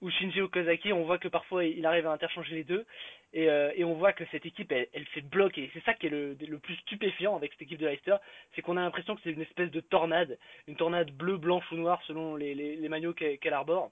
ou 0.00 0.10
Shinji 0.10 0.40
Okazaki, 0.40 0.92
on 0.92 1.04
voit 1.04 1.18
que 1.18 1.28
parfois 1.28 1.64
il 1.64 1.84
arrive 1.84 2.06
à 2.06 2.12
interchanger 2.12 2.54
les 2.54 2.64
deux 2.64 2.86
et, 3.32 3.48
euh, 3.48 3.72
on 3.84 3.94
voit 3.94 4.12
que 4.12 4.24
cette 4.30 4.46
équipe 4.46 4.72
elle, 4.72 4.88
elle 4.92 5.06
fait 5.06 5.20
bloquer. 5.20 5.70
C'est 5.72 5.84
ça 5.84 5.94
qui 5.94 6.06
est 6.06 6.10
le, 6.10 6.36
le, 6.40 6.58
plus 6.58 6.76
stupéfiant 6.76 7.36
avec 7.36 7.52
cette 7.52 7.62
équipe 7.62 7.78
de 7.78 7.86
Leicester, 7.86 8.16
c'est 8.54 8.62
qu'on 8.62 8.76
a 8.76 8.80
l'impression 8.80 9.14
que 9.14 9.20
c'est 9.22 9.32
une 9.32 9.42
espèce 9.42 9.70
de 9.70 9.80
tornade, 9.80 10.38
une 10.66 10.76
tornade 10.76 11.10
bleue, 11.10 11.36
blanche 11.36 11.70
ou 11.72 11.76
noire 11.76 12.00
selon 12.06 12.36
les, 12.36 12.54
les, 12.54 13.14
qu'elle 13.14 13.38
qu 13.38 13.48
arbore 13.48 13.90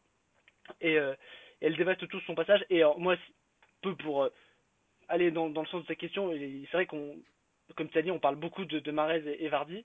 et, 0.81 0.99
euh, 0.99 1.15
elle 1.61 1.77
dévaste 1.77 2.07
tout 2.09 2.21
son 2.21 2.35
passage. 2.35 2.65
Et 2.71 2.79
alors, 2.79 2.99
moi, 2.99 3.17
peu 3.83 3.95
pour 3.97 4.25
euh, 4.25 4.33
aller 5.09 5.31
dans, 5.31 5.51
dans, 5.51 5.63
le 5.63 5.69
sens 5.69 5.83
de 5.83 5.89
ta 5.89 5.95
question, 5.95 6.33
c'est 6.33 6.73
vrai 6.73 6.87
qu'on, 6.87 7.17
comme 7.77 7.89
tu 7.89 7.99
as 7.99 8.03
dit, 8.03 8.11
on 8.11 8.19
parle 8.19 8.37
beaucoup 8.37 8.65
de, 8.65 8.79
de 8.79 9.27
et, 9.27 9.45
et 9.45 9.49
Vardy. 9.49 9.85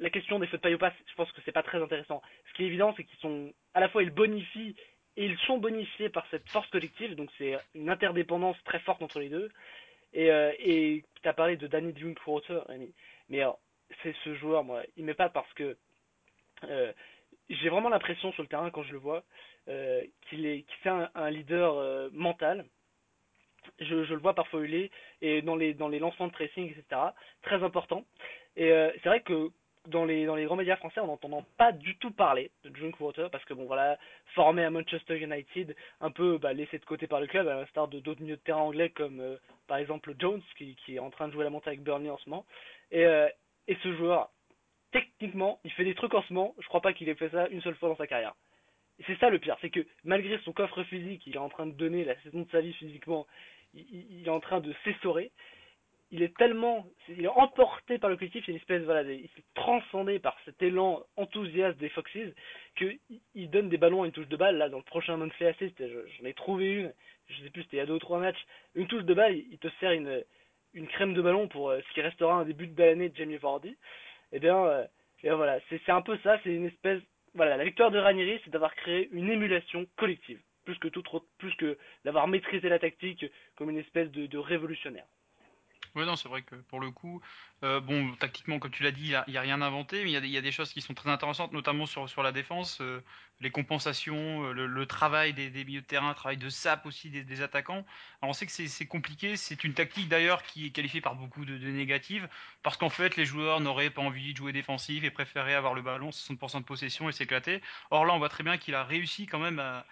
Euh, 0.00 0.04
la 0.04 0.10
question 0.10 0.38
des 0.38 0.46
feux 0.46 0.56
de 0.56 0.62
paille 0.62 0.74
au 0.74 0.78
je 0.78 1.14
pense 1.14 1.30
que 1.32 1.40
c'est 1.44 1.52
pas 1.52 1.62
très 1.62 1.82
intéressant. 1.82 2.22
Ce 2.48 2.54
qui 2.54 2.64
est 2.64 2.66
évident, 2.66 2.94
c'est 2.96 3.04
qu'ils 3.04 3.18
sont, 3.18 3.52
à 3.74 3.80
la 3.80 3.88
fois, 3.88 4.02
ils 4.02 4.10
bonifient 4.10 4.74
et 5.16 5.26
ils 5.26 5.38
sont 5.40 5.58
bonifiés 5.58 6.08
par 6.08 6.26
cette 6.30 6.48
force 6.48 6.68
collective, 6.70 7.14
donc 7.14 7.30
c'est 7.36 7.56
une 7.74 7.90
interdépendance 7.90 8.56
très 8.64 8.80
forte 8.80 9.02
entre 9.02 9.20
les 9.20 9.28
deux. 9.28 9.50
Et, 10.12 10.30
euh, 10.30 10.52
tu 11.22 11.28
as 11.28 11.34
parlé 11.34 11.56
de 11.56 11.66
Danny 11.66 11.92
Drinkwater, 11.92 12.64
mais, 12.68 12.90
mais 13.28 13.42
c'est 14.02 14.14
ce 14.24 14.34
joueur, 14.34 14.64
moi, 14.64 14.82
il 14.96 15.04
m'est 15.04 15.14
pas 15.14 15.28
parce 15.28 15.52
que 15.54 15.76
euh, 16.64 16.92
j'ai 17.48 17.68
vraiment 17.68 17.88
l'impression 17.88 18.32
sur 18.32 18.42
le 18.42 18.48
terrain 18.48 18.70
quand 18.70 18.82
je 18.82 18.92
le 18.92 18.98
vois 18.98 19.24
euh, 19.68 20.02
qu'il 20.28 20.46
est, 20.46 20.62
qu'il 20.62 20.90
est 20.90 21.08
un, 21.14 21.30
leader 21.30 21.74
euh, 21.74 22.08
mental. 22.12 22.64
Je, 23.78 24.04
je, 24.04 24.14
le 24.14 24.20
vois 24.20 24.34
parfois 24.34 24.60
huiler 24.60 24.90
et 25.20 25.42
dans 25.42 25.54
les 25.54 25.74
dans 25.74 25.88
les 25.88 25.98
lancements 25.98 26.28
de 26.28 26.32
pressing, 26.32 26.70
etc. 26.70 27.00
Très 27.42 27.62
important. 27.62 28.06
Et 28.56 28.72
euh, 28.72 28.90
c'est 29.02 29.08
vrai 29.08 29.20
que 29.20 29.50
dans 29.88 30.04
les, 30.04 30.26
dans 30.26 30.34
les 30.34 30.44
grands 30.44 30.56
médias 30.56 30.76
français, 30.76 31.00
on 31.00 31.06
n'entend 31.06 31.44
pas 31.56 31.72
du 31.72 31.96
tout 31.96 32.10
parler 32.10 32.50
de 32.64 32.70
Drinkwater 32.70 33.30
parce 33.30 33.44
que 33.44 33.54
bon 33.54 33.64
voilà, 33.64 33.98
formé 34.34 34.64
à 34.64 34.70
Manchester 34.70 35.16
United, 35.18 35.74
un 36.00 36.10
peu 36.10 36.38
bah, 36.38 36.52
laissé 36.52 36.78
de 36.78 36.84
côté 36.84 37.06
par 37.06 37.20
le 37.20 37.26
club, 37.26 37.48
à 37.48 37.54
l'instar 37.54 37.88
de 37.88 37.98
d'autres 38.00 38.20
milieux 38.20 38.36
de 38.36 38.42
terrain 38.42 38.60
anglais 38.60 38.90
comme 38.90 39.20
euh, 39.20 39.36
par 39.66 39.78
exemple 39.78 40.14
Jones 40.18 40.42
qui, 40.56 40.76
qui, 40.84 40.96
est 40.96 41.00
en 41.00 41.10
train 41.10 41.28
de 41.28 41.32
jouer 41.32 41.44
la 41.44 41.50
montée 41.50 41.68
avec 41.68 41.82
Burnley 41.82 42.10
en 42.10 42.18
ce 42.18 42.28
moment. 42.28 42.44
Et, 42.90 43.06
euh, 43.06 43.28
et 43.68 43.76
ce 43.82 43.94
joueur, 43.96 44.30
techniquement, 44.92 45.60
il 45.64 45.72
fait 45.72 45.84
des 45.84 45.94
trucs 45.94 46.14
en 46.14 46.22
ce 46.22 46.32
moment, 46.32 46.54
je 46.58 46.66
crois 46.66 46.82
pas 46.82 46.92
qu'il 46.92 47.08
ait 47.08 47.14
fait 47.14 47.30
ça 47.30 47.48
une 47.48 47.62
seule 47.62 47.76
fois 47.76 47.88
dans 47.88 47.96
sa 47.96 48.06
carrière. 48.06 48.34
Et 48.98 49.04
c'est 49.06 49.18
ça 49.18 49.30
le 49.30 49.38
pire, 49.38 49.56
c'est 49.62 49.70
que 49.70 49.86
malgré 50.04 50.38
son 50.40 50.52
coffre 50.52 50.82
physique, 50.84 51.26
il 51.26 51.36
est 51.36 51.38
en 51.38 51.48
train 51.48 51.66
de 51.66 51.72
donner 51.72 52.04
la 52.04 52.20
saison 52.20 52.42
de 52.42 52.50
sa 52.50 52.60
vie 52.60 52.74
physiquement, 52.74 53.26
il, 53.72 53.86
il 54.10 54.26
est 54.26 54.30
en 54.30 54.40
train 54.40 54.60
de 54.60 54.74
s'essorer 54.84 55.30
il 56.12 56.22
est 56.22 56.36
tellement, 56.36 56.86
il 57.08 57.24
est 57.24 57.28
emporté 57.28 57.98
par 57.98 58.10
le 58.10 58.16
collectif, 58.16 58.44
c'est 58.44 58.52
une 58.52 58.58
espèce, 58.58 58.82
voilà, 58.82 59.02
il 59.02 59.28
s'est 59.36 59.44
transcendé 59.54 60.18
par 60.18 60.36
cet 60.44 60.60
élan 60.60 61.04
enthousiaste 61.16 61.78
des 61.78 61.88
Foxes, 61.88 62.34
que 62.74 62.92
il 63.34 63.50
donne 63.50 63.68
des 63.68 63.78
ballons 63.78 64.02
à 64.02 64.06
une 64.06 64.12
touche 64.12 64.28
de 64.28 64.36
balle, 64.36 64.58
là, 64.58 64.68
dans 64.68 64.78
le 64.78 64.84
prochain 64.84 65.16
Monthly 65.16 65.46
Assist, 65.46 65.76
j'en 65.78 66.24
ai 66.24 66.34
trouvé 66.34 66.72
une, 66.72 66.92
je 67.28 67.42
sais 67.42 67.50
plus, 67.50 67.62
c'était 67.62 67.76
il 67.76 67.80
y 67.80 67.82
a 67.82 67.86
deux 67.86 67.94
ou 67.94 67.98
trois 68.00 68.18
matchs, 68.18 68.44
une 68.74 68.88
touche 68.88 69.04
de 69.04 69.14
balle, 69.14 69.36
il 69.36 69.58
te 69.58 69.68
sert 69.78 69.92
une, 69.92 70.24
crème 70.88 71.14
de 71.14 71.22
ballon 71.22 71.46
pour 71.46 71.70
euh, 71.70 71.80
ce 71.88 71.94
qui 71.94 72.00
restera 72.00 72.34
un 72.34 72.44
début 72.44 72.66
de 72.66 72.82
l'année 72.82 73.08
de 73.08 73.16
Jamie 73.16 73.36
Vardy, 73.36 73.68
et 73.68 73.76
eh 74.32 74.38
bien, 74.40 74.56
euh, 74.56 74.84
et 75.20 75.28
bien 75.28 75.36
voilà, 75.36 75.60
c'est 75.68 75.88
un 75.90 76.02
peu 76.02 76.18
ça, 76.24 76.40
c'est 76.42 76.52
une 76.52 76.66
espèce, 76.66 77.00
voilà, 77.34 77.56
la 77.56 77.64
victoire 77.64 77.92
de 77.92 77.98
Ranieri, 77.98 78.40
c'est 78.44 78.50
d'avoir 78.50 78.74
créé 78.74 79.08
une 79.12 79.30
émulation 79.30 79.86
collective 79.96 80.40
plus 80.64 80.78
que 80.78 80.88
tout 80.88 81.02
plus 81.38 81.54
que 81.54 81.78
d'avoir 82.04 82.24
avoir 82.24 82.28
maîtrisé 82.28 82.68
la 82.68 82.78
tactique 82.78 83.24
comme 83.56 83.70
une 83.70 83.78
espèce 83.78 84.10
de 84.10 84.38
révolutionnaire. 84.38 85.06
Oui, 85.96 86.06
non, 86.06 86.14
c'est 86.14 86.28
vrai 86.28 86.42
que 86.42 86.54
pour 86.54 86.78
le 86.78 86.90
coup, 86.92 87.20
euh, 87.64 87.80
bon, 87.80 88.14
tactiquement, 88.14 88.60
comme 88.60 88.70
tu 88.70 88.84
l'as 88.84 88.92
dit, 88.92 89.12
il 89.26 89.30
n'y 89.32 89.36
a, 89.36 89.40
rien 89.40 89.60
inventé, 89.60 90.04
mais 90.04 90.12
il 90.12 90.26
y, 90.26 90.36
a 90.36 90.40
des 90.40 90.52
choses 90.52 90.72
qui 90.72 90.80
sont 90.80 90.94
très 90.94 91.10
intéressantes, 91.10 91.52
notamment 91.52 91.84
sur, 91.86 92.08
sur 92.08 92.22
la 92.22 92.30
défense, 92.30 92.80
euh, 92.80 93.02
les 93.40 93.50
compensations, 93.50 94.44
euh, 94.44 94.52
le, 94.52 94.86
travail 94.86 95.32
des, 95.32 95.50
milieux 95.64 95.80
de 95.80 95.86
terrain, 95.86 96.10
le 96.10 96.14
travail 96.14 96.36
de 96.36 96.48
sap 96.48 96.86
aussi 96.86 97.10
des, 97.10 97.42
attaquants. 97.42 97.84
Alors 98.22 98.30
on 98.30 98.32
sait 98.32 98.46
que 98.46 98.52
c'est 98.52 98.86
compliqué, 98.86 99.36
c'est 99.36 99.64
une 99.64 99.74
tactique 99.74 100.08
d'ailleurs 100.08 100.42
qui 100.44 100.66
est 100.66 100.70
qualifiée 100.70 101.00
par 101.00 101.16
beaucoup 101.16 101.44
de, 101.44 101.58
de 101.58 101.68
négatives, 101.68 102.28
parce 102.62 102.76
qu'en 102.76 102.90
fait, 102.90 103.16
les 103.16 103.24
joueurs 103.24 103.60
n'auraient 103.60 103.90
pas 103.90 104.02
envie 104.02 104.32
de 104.32 104.38
jouer 104.38 104.52
défensif 104.52 105.02
et 105.02 105.10
préféraient 105.10 105.54
avoir 105.54 105.74
le 105.74 105.82
ballon, 105.82 106.10
60% 106.10 106.60
de 106.60 106.64
possession 106.64 107.08
et 107.08 107.12
s'éclater. 107.12 107.62
Or 107.90 108.04
là, 108.04 108.14
on 108.14 108.18
voit 108.18 108.28
très 108.28 108.44
bien 108.44 108.58
qu'il 108.58 108.74
a 108.76 108.84
réussi 108.84 109.26
quand 109.26 109.40
même 109.40 109.58
à, 109.58 109.84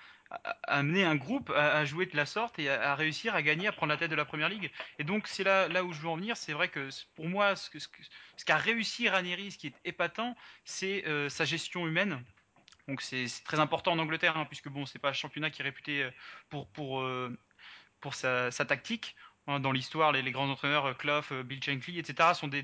amener 0.65 1.05
un 1.05 1.17
groupe 1.17 1.51
à, 1.51 1.85
jouer 1.85 2.07
de 2.07 2.17
la 2.17 2.27
sorte 2.27 2.59
et 2.59 2.69
à, 2.69 2.95
réussir 2.95 3.35
à 3.35 3.43
gagner, 3.43 3.67
à 3.67 3.73
prendre 3.73 3.93
la 3.93 3.97
tête 3.97 4.11
de 4.11 4.17
la 4.17 4.25
première 4.25 4.49
ligue. 4.49 4.71
Et 4.99 5.05
donc 5.05 5.27
c'est 5.27 5.45
là, 5.45 5.69
là 5.69 5.85
où 5.85 5.93
je 5.93 6.01
veux 6.01 6.09
en 6.09 6.17
venir. 6.17 6.37
C'est 6.37 6.53
vrai 6.53 6.69
que 6.69 6.89
pour 7.15 7.29
moi, 7.29 7.57
ce 7.57 8.45
qu'a 8.45 8.57
réussi 8.57 9.09
Ranieri, 9.09 9.51
ce 9.51 9.59
qui 9.59 9.69
est 9.69 9.75
épatant, 9.85 10.37
c'est 10.65 11.07
euh, 11.07 11.29
sa 11.29 11.45
gestion 11.45 11.87
humaine. 11.87 12.23
Donc 12.89 13.03
c'est 13.03 13.27
très 13.45 13.61
important 13.61 13.93
en 13.93 13.99
Angleterre, 13.99 14.37
hein, 14.37 14.47
puisque 14.47 14.69
bon, 14.69 14.87
c'est 14.87 14.99
pas 14.99 15.11
un 15.11 15.15
championnat 15.15 15.51
qui 15.51 15.63
est 15.63 15.65
réputé 15.65 16.05
euh, 16.05 16.11
pour 16.49 16.69
pour 16.69 17.01
euh, 17.01 17.37
pour 18.01 18.15
sa, 18.15 18.51
tactique. 18.51 19.17
Hein, 19.47 19.61
dans 19.61 19.73
l'histoire, 19.73 20.13
les, 20.13 20.31
grands 20.31 20.49
entraîneurs, 20.49 20.97
Clough, 20.99 21.43
Bill 21.45 21.63
Shankly, 21.63 21.99
etc., 21.99 22.35
sont 22.35 22.49
des 22.49 22.63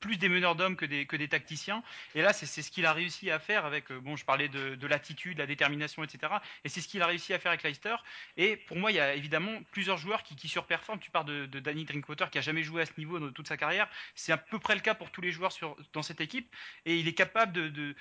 plus 0.00 0.16
des 0.16 0.28
meneurs 0.28 0.54
d'hommes 0.54 0.76
que 0.76 0.84
des, 0.86 1.28
tacticiens. 1.28 1.82
Et 2.14 2.22
là, 2.22 2.32
c'est 2.32 2.46
ce 2.46 2.70
qu'il 2.70 2.86
a 2.86 2.92
réussi 2.92 3.30
à 3.30 3.38
faire 3.38 3.64
avec, 3.66 3.90
euh, 3.90 4.00
bon, 4.00 4.16
je 4.16 4.24
parlais 4.24 4.48
de, 4.48 4.74
de 4.74 4.86
l'attitude, 4.86 5.38
la 5.38 5.46
détermination, 5.46 6.04
etc. 6.04 6.32
Et 6.64 6.68
c'est 6.68 6.80
ce 6.80 6.88
qu'il 6.88 7.02
a 7.02 7.06
réussi 7.06 7.34
à 7.34 7.38
faire 7.38 7.50
avec 7.50 7.62
Leicester. 7.62 7.96
Et 8.36 8.56
pour 8.56 8.76
moi, 8.76 8.92
il 8.92 8.94
y 8.96 9.00
a 9.00 9.14
évidemment 9.14 9.60
plusieurs 9.72 9.98
joueurs 9.98 10.22
qui, 10.22 10.48
surperforment. 10.48 11.00
Tu 11.00 11.10
parles 11.10 11.26
de, 11.26 11.60
Danny 11.60 11.84
Drinkwater 11.84 12.30
qui 12.30 12.38
a 12.38 12.40
jamais 12.40 12.62
joué 12.62 12.82
à 12.82 12.86
ce 12.86 12.92
niveau 12.96 13.18
dans 13.18 13.30
toute 13.30 13.48
sa 13.48 13.56
carrière. 13.56 13.88
C'est 14.14 14.32
à 14.32 14.38
peu 14.38 14.58
près 14.58 14.74
le 14.74 14.80
cas 14.80 14.94
pour 14.94 15.10
tous 15.10 15.20
les 15.20 15.32
joueurs 15.32 15.52
dans 15.92 16.02
cette 16.02 16.20
équipe. 16.20 16.54
Et 16.86 16.98
il 16.98 17.08
est 17.08 17.14
capable 17.14 17.52
de, 17.52 17.94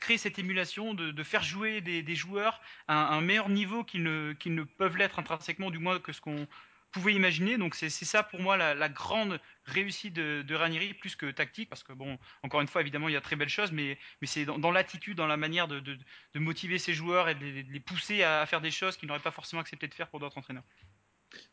créer 0.00 0.18
cette 0.18 0.38
émulation, 0.38 0.94
de, 0.94 1.22
faire 1.22 1.42
jouer 1.42 1.80
des, 1.80 2.14
joueurs 2.14 2.60
à 2.88 3.14
un, 3.14 3.20
meilleur 3.20 3.48
niveau 3.48 3.84
qu'ils 3.84 4.02
ne 4.02 4.62
peuvent 4.62 4.96
l'être 4.96 5.18
intrinsèquement, 5.18 5.70
du 5.70 5.78
moins 5.78 5.98
que 5.98 6.12
ce 6.12 6.20
qu'on 6.20 6.46
pouvez 6.90 7.14
imaginer. 7.14 7.58
Donc 7.58 7.74
c'est 7.74 7.90
ça 7.90 8.22
pour 8.22 8.40
moi 8.40 8.56
la, 8.56 8.88
grande 8.88 9.40
réussite 9.64 10.14
de, 10.14 10.54
Ranieri, 10.54 10.94
plus 10.94 11.16
que 11.16 11.30
tactique, 11.30 11.68
parce 11.68 11.82
que 11.82 11.92
bon, 11.92 12.18
encore 12.42 12.60
une 12.60 12.66
fois, 12.66 12.80
évidemment, 12.80 13.08
il 13.08 13.12
y 13.12 13.16
a 13.16 13.20
très 13.20 13.36
belles 13.36 13.48
choses, 13.48 13.72
mais, 13.72 13.98
c'est 14.22 14.44
dans, 14.44 14.70
l'attitude, 14.70 15.16
dans 15.16 15.26
la 15.26 15.36
manière 15.36 15.68
de, 15.68 15.80
de, 15.80 16.38
motiver 16.38 16.78
ses 16.78 16.92
joueurs 16.92 17.28
et 17.28 17.34
de 17.34 17.44
les, 17.44 17.80
pousser 17.80 18.22
à, 18.22 18.44
faire 18.46 18.60
des 18.60 18.70
choses 18.70 18.96
qu'ils 18.96 19.08
n'auraient 19.08 19.20
pas 19.20 19.30
forcément 19.30 19.62
accepté 19.62 19.88
de 19.88 19.94
faire 19.94 20.08
pour 20.08 20.20
d'autres 20.20 20.38
entraîneurs. 20.38 20.64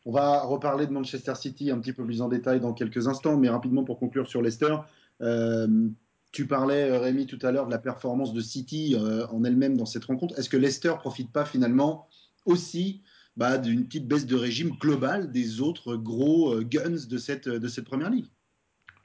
On 0.04 0.12
va 0.12 0.42
reparler 0.42 0.86
de 0.86 0.92
Manchester 0.92 1.34
City 1.36 1.70
un 1.70 1.78
petit 1.78 1.92
peu 1.92 2.04
plus 2.04 2.20
en 2.20 2.28
détail 2.28 2.60
dans 2.60 2.72
quelques 2.72 3.06
instants, 3.06 3.36
mais 3.36 3.48
rapidement 3.48 3.84
pour 3.84 3.98
conclure 3.98 4.28
sur 4.28 4.42
Leicester. 4.42 4.74
Euh, 5.20 5.88
tu 6.32 6.46
parlais, 6.46 6.90
euh, 6.90 6.98
Rémi, 6.98 7.26
tout 7.26 7.38
à 7.42 7.52
l'heure 7.52 7.66
de 7.66 7.70
la 7.70 7.78
performance 7.78 8.32
de 8.32 8.40
City 8.40 8.94
euh, 8.96 9.26
en 9.28 9.44
elle-même 9.44 9.76
dans 9.76 9.86
cette 9.86 10.04
rencontre. 10.04 10.38
Est-ce 10.38 10.48
que 10.48 10.56
Leicester 10.56 10.94
profite 10.98 11.32
pas 11.32 11.44
finalement 11.44 12.08
aussi 12.44 13.02
bah, 13.38 13.56
d'une 13.56 13.86
petite 13.86 14.08
baisse 14.08 14.26
de 14.26 14.34
régime 14.34 14.70
globale 14.70 15.30
des 15.30 15.60
autres 15.60 15.94
gros 15.94 16.54
euh, 16.54 16.64
guns 16.64 17.06
de 17.08 17.18
cette, 17.18 17.48
de 17.48 17.68
cette 17.68 17.84
première 17.84 18.10
ligue. 18.10 18.26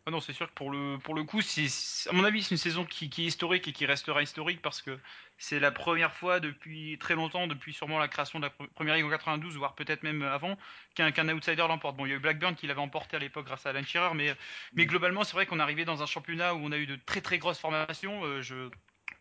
Ah 0.07 0.11
non, 0.11 0.19
c'est 0.19 0.33
sûr 0.33 0.49
que 0.49 0.53
pour 0.53 0.71
le, 0.71 0.97
pour 0.97 1.13
le 1.13 1.23
coup, 1.23 1.39
à 1.39 2.13
mon 2.13 2.25
avis, 2.25 2.41
c'est 2.41 2.55
une 2.55 2.57
saison 2.57 2.83
qui, 2.83 3.09
qui, 3.09 3.23
est 3.23 3.27
historique 3.27 3.67
et 3.67 3.71
qui 3.71 3.85
restera 3.85 4.23
historique 4.23 4.61
parce 4.61 4.81
que 4.81 4.99
c'est 5.37 5.59
la 5.59 5.71
première 5.71 6.13
fois 6.13 6.39
depuis 6.39 6.97
très 6.99 7.13
longtemps, 7.13 7.45
depuis 7.47 7.73
sûrement 7.73 7.99
la 7.99 8.07
création 8.07 8.39
de 8.39 8.45
la 8.45 8.49
première 8.49 8.95
ligue 8.95 9.05
en 9.05 9.09
92, 9.09 9.55
voire 9.55 9.75
peut-être 9.75 10.01
même 10.01 10.23
avant, 10.23 10.57
qu'un, 10.95 11.11
qu'un 11.11 11.29
outsider 11.29 11.65
l'emporte. 11.69 11.95
Bon, 11.95 12.05
il 12.05 12.09
y 12.09 12.11
a 12.13 12.15
eu 12.15 12.19
Blackburn 12.19 12.55
qui 12.55 12.67
l'avait 12.67 12.81
emporté 12.81 13.15
à 13.15 13.19
l'époque 13.19 13.45
grâce 13.45 13.65
à 13.65 13.69
Alan 13.69 13.83
Shearer, 13.83 14.13
mais, 14.15 14.35
mais 14.73 14.87
globalement, 14.87 15.23
c'est 15.23 15.33
vrai 15.33 15.45
qu'on 15.45 15.59
est 15.59 15.63
arrivé 15.63 15.85
dans 15.85 16.01
un 16.01 16.07
championnat 16.07 16.55
où 16.55 16.57
on 16.57 16.71
a 16.71 16.77
eu 16.77 16.87
de 16.87 16.97
très 17.05 17.21
très 17.21 17.37
grosses 17.37 17.59
formations. 17.59 18.25
Euh, 18.25 18.41
je, 18.41 18.69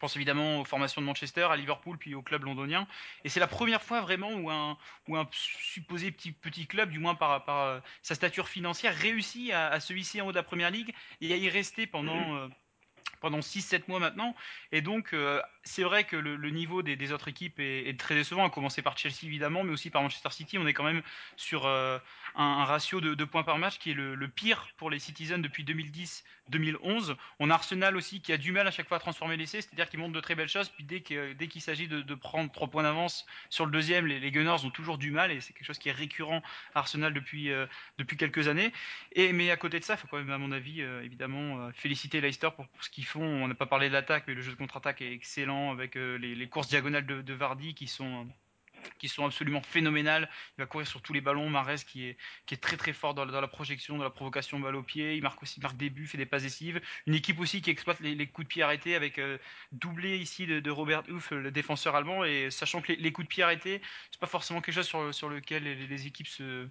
pense 0.03 0.17
évidemment 0.17 0.61
aux 0.61 0.65
formations 0.65 1.01
de 1.01 1.07
Manchester, 1.07 1.43
à 1.43 1.57
Liverpool, 1.57 1.97
puis 1.97 2.17
au 2.17 2.23
club 2.23 2.43
londonien. 2.43 2.89
Et 3.23 3.29
c'est 3.29 3.39
la 3.39 3.47
première 3.47 3.81
fois 3.81 4.01
vraiment 4.01 4.33
où 4.33 4.51
un, 4.51 4.77
où 5.07 5.17
un 5.17 5.29
supposé 5.31 6.11
petit, 6.11 6.33
petit 6.33 6.67
club, 6.67 6.91
du 6.91 6.99
moins 6.99 7.15
par, 7.15 7.45
par 7.45 7.61
euh, 7.61 7.79
sa 8.03 8.17
stature 8.17 8.49
financière, 8.49 8.97
réussit 8.97 9.53
à, 9.53 9.79
se 9.79 9.93
hisser 9.95 10.21
en 10.21 10.27
haut 10.27 10.33
de 10.33 10.37
la 10.37 10.43
première 10.43 10.73
ligue 10.73 10.93
et 11.21 11.33
à 11.33 11.37
y 11.37 11.49
rester 11.49 11.87
pendant. 11.87 12.13
Euh, 12.33 12.49
pendant 13.23 13.39
6-7 13.39 13.85
mois 13.89 14.01
maintenant. 14.01 14.35
Et 14.73 14.83
donc, 14.83 15.15
euh, 15.15 15.41
c'est 15.65 15.85
vrai 15.85 16.05
que 16.05 16.17
le, 16.17 16.37
niveau 16.51 16.83
des, 16.83 17.13
autres 17.13 17.29
équipes 17.29 17.59
est, 17.59 17.99
très 17.99 18.15
décevant, 18.15 18.45
à 18.45 18.51
commencer 18.51 18.83
par 18.83 18.99
Chelsea 18.99 19.25
évidemment, 19.25 19.65
mais 19.65 19.73
aussi 19.73 19.89
par 19.89 20.03
Manchester 20.03 20.31
City. 20.31 20.59
On 20.59 20.67
est 20.67 20.75
quand 20.75 20.85
même 20.85 21.03
sur 21.37 21.67
un, 21.67 22.01
ratio 22.37 23.01
de, 23.01 23.25
points 23.25 23.45
par 23.45 23.59
match 23.59 23.79
qui 23.79 23.93
est 23.93 23.95
le, 23.95 24.29
pire 24.29 24.69
pour 24.77 24.91
les 24.91 24.99
Citizens 24.99 25.39
depuis 25.39 25.65
2010 25.65 26.25
2011. 26.49 27.17
On 27.39 27.51
a 27.51 27.55
Arsenal 27.55 27.97
aussi 27.97 28.21
qui 28.21 28.33
a 28.33 28.37
du 28.37 28.53
mal 28.53 28.67
à 28.67 28.71
chaque 28.71 28.89
fois 28.89 28.97
à 28.97 29.01
transformer 29.01 29.37
l'essai, 29.37 29.61
c'est-à-dire 29.63 29.89
qu'il 29.89 30.01
montre 30.01 30.13
de 30.13 30.21
très 30.21 30.35
belles 30.35 30.49
choses, 30.49 30.69
puis 30.69 30.85
dès 30.85 31.01
qu'il 31.01 31.63
s'agit 31.63 31.89
de, 31.89 32.15
prendre 32.15 32.51
trois 32.53 32.69
points 32.69 32.83
d'avance 32.83 33.27
sur 33.51 33.65
le 33.65 33.73
deuxième, 33.73 34.07
les, 34.07 34.31
Gunners 34.31 34.65
ont 34.65 34.71
toujours 34.71 34.99
du 34.99 35.11
mal, 35.11 35.31
et 35.31 35.41
c'est 35.41 35.53
quelque 35.53 35.67
chose 35.67 35.79
qui 35.79 35.89
est 35.89 35.93
récurrent 35.93 36.43
à 36.75 36.81
Arsenal 36.81 37.13
depuis, 37.13 37.51
euh, 37.51 37.67
depuis 37.99 38.17
quelques 38.17 38.49
années. 38.49 38.73
Mais 39.17 39.51
à 39.51 39.57
côté 39.57 39.79
de 39.81 39.85
ça, 39.85 39.95
il 39.95 39.99
faut 39.99 40.07
quand 40.09 40.19
même, 40.19 40.31
à 40.31 40.39
mon 40.39 40.53
avis, 40.53 40.83
euh, 40.83 41.03
évidemment, 41.03 41.59
euh, 41.59 41.73
féliciter 41.73 42.21
Leicester 42.21 42.49
pour, 42.55 42.67
ce 42.81 42.91
qu'ils 42.91 43.07
On 43.15 43.49
n'a 43.49 43.55
pas 43.55 43.67
parlé 43.67 43.89
de 43.89 43.93
l'attaque, 43.93 44.25
mais 44.27 44.35
le 44.35 44.43
jeu 44.43 44.53
de 44.53 44.57
contre-attaque 44.57 45.03
est 45.03 45.13
excellent, 45.13 45.71
avec 45.71 45.95
les, 45.95 46.49
courses 46.49 46.69
diagonales 46.69 47.07
de 47.07 47.35
Vardy 47.35 47.75
qui 47.75 47.87
sont 47.89 48.27
qui 48.99 49.09
sont 49.09 49.25
absolument 49.25 49.63
phénoménales. 49.63 50.29
Il 50.57 50.63
va 50.63 50.67
courir 50.67 50.87
sur 50.87 51.03
tous 51.03 51.13
les 51.13 51.21
ballons. 51.21 51.49
Marès 51.51 51.85
qui 51.85 52.07
est, 52.07 52.17
qui 52.47 52.55
est 52.55 52.59
très 52.59 52.77
très 52.77 52.93
fort 52.93 53.15
dans, 53.15 53.25
la 53.25 53.49
projection, 53.49 53.99
dans 53.99 54.05
la 54.05 54.11
provocation 54.11 54.59
balle 54.61 54.77
au 54.77 54.83
pied. 54.83 55.17
Il 55.17 55.23
marque 55.23 55.43
aussi 55.43 55.61
marque 55.61 55.77
des 55.77 55.91
buts, 55.91 56.07
fait 56.07 56.19
des 56.19 56.27
passes 56.27 56.43
décisives. 56.43 56.81
Une 57.07 57.15
équipe 57.15 57.39
aussi 57.41 57.63
qui 57.63 57.71
exploite 57.71 58.01
les, 58.01 58.27
coups 58.27 58.47
de 58.47 58.49
pied 58.49 58.63
arrêtés 58.63 58.95
avec 58.95 59.19
euh, 59.19 59.39
doublé 59.73 60.19
ici 60.19 60.47
de, 60.47 60.71
Robert 60.71 61.03
Huff, 61.09 61.31
le 61.31 61.51
défenseur 61.51 61.95
allemand. 61.95 62.25
Et 62.25 62.51
sachant 62.51 62.81
que 62.81 62.93
les, 62.93 63.13
coups 63.13 63.27
de 63.27 63.33
pied 63.33 63.43
arrêtés, 63.43 63.81
c'est 64.11 64.21
pas 64.21 64.27
forcément 64.27 64.61
quelque 64.61 64.75
chose 64.75 64.87
sur, 64.87 65.15
sur 65.15 65.29
lequel 65.29 65.65
les, 65.65 66.07
équipes 66.07 66.29
se, 66.29 66.67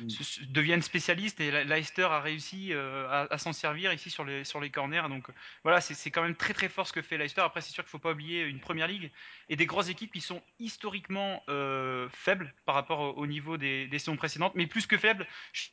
mm. 0.00 0.06
deviennent 0.48 0.82
spécialistes. 0.82 1.40
Et 1.40 1.50
Leicester 1.64 2.04
a 2.04 2.20
réussi 2.20 2.72
euh, 2.72 3.26
à, 3.30 3.38
s'en 3.38 3.52
servir 3.52 3.92
ici 3.92 4.10
sur 4.10 4.24
les, 4.24 4.44
sur 4.44 4.60
les 4.60 4.70
corners. 4.70 5.08
Donc 5.08 5.26
voilà, 5.62 5.80
c'est 5.80 6.10
quand 6.10 6.22
même 6.22 6.36
très 6.36 6.54
très 6.54 6.68
fort 6.68 6.86
ce 6.86 6.92
que 6.92 7.02
fait 7.02 7.18
Leicester. 7.18 7.42
Après, 7.42 7.60
c'est 7.60 7.72
sûr 7.72 7.84
qu'il 7.84 7.90
faut 7.90 7.98
pas 7.98 8.12
oublier 8.12 8.42
une 8.42 8.60
première 8.60 8.88
ligue 8.88 9.10
et 9.48 9.56
des 9.56 9.66
grosses 9.66 9.88
équipes 9.88 10.12
qui 10.12 10.20
sont 10.20 10.42
historiquement 10.58 11.42
euh, 11.52 12.08
faibles 12.10 12.52
par 12.64 12.74
rapport 12.74 13.16
au, 13.16 13.26
niveau 13.26 13.56
des, 13.56 13.88
saisons 13.92 14.16
précédentes, 14.16 14.54
mais 14.54 14.66
plus 14.66 14.86
que 14.86 14.96
faibles, 14.96 15.26
je, 15.52 15.68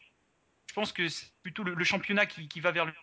pense 0.76 0.92
que 0.92 1.08
c'est 1.08 1.32
plutôt 1.42 1.64
le, 1.64 1.84
championnat 1.84 2.26
qui, 2.26 2.60
va 2.60 2.72
vers 2.72 2.86
le 2.86 2.94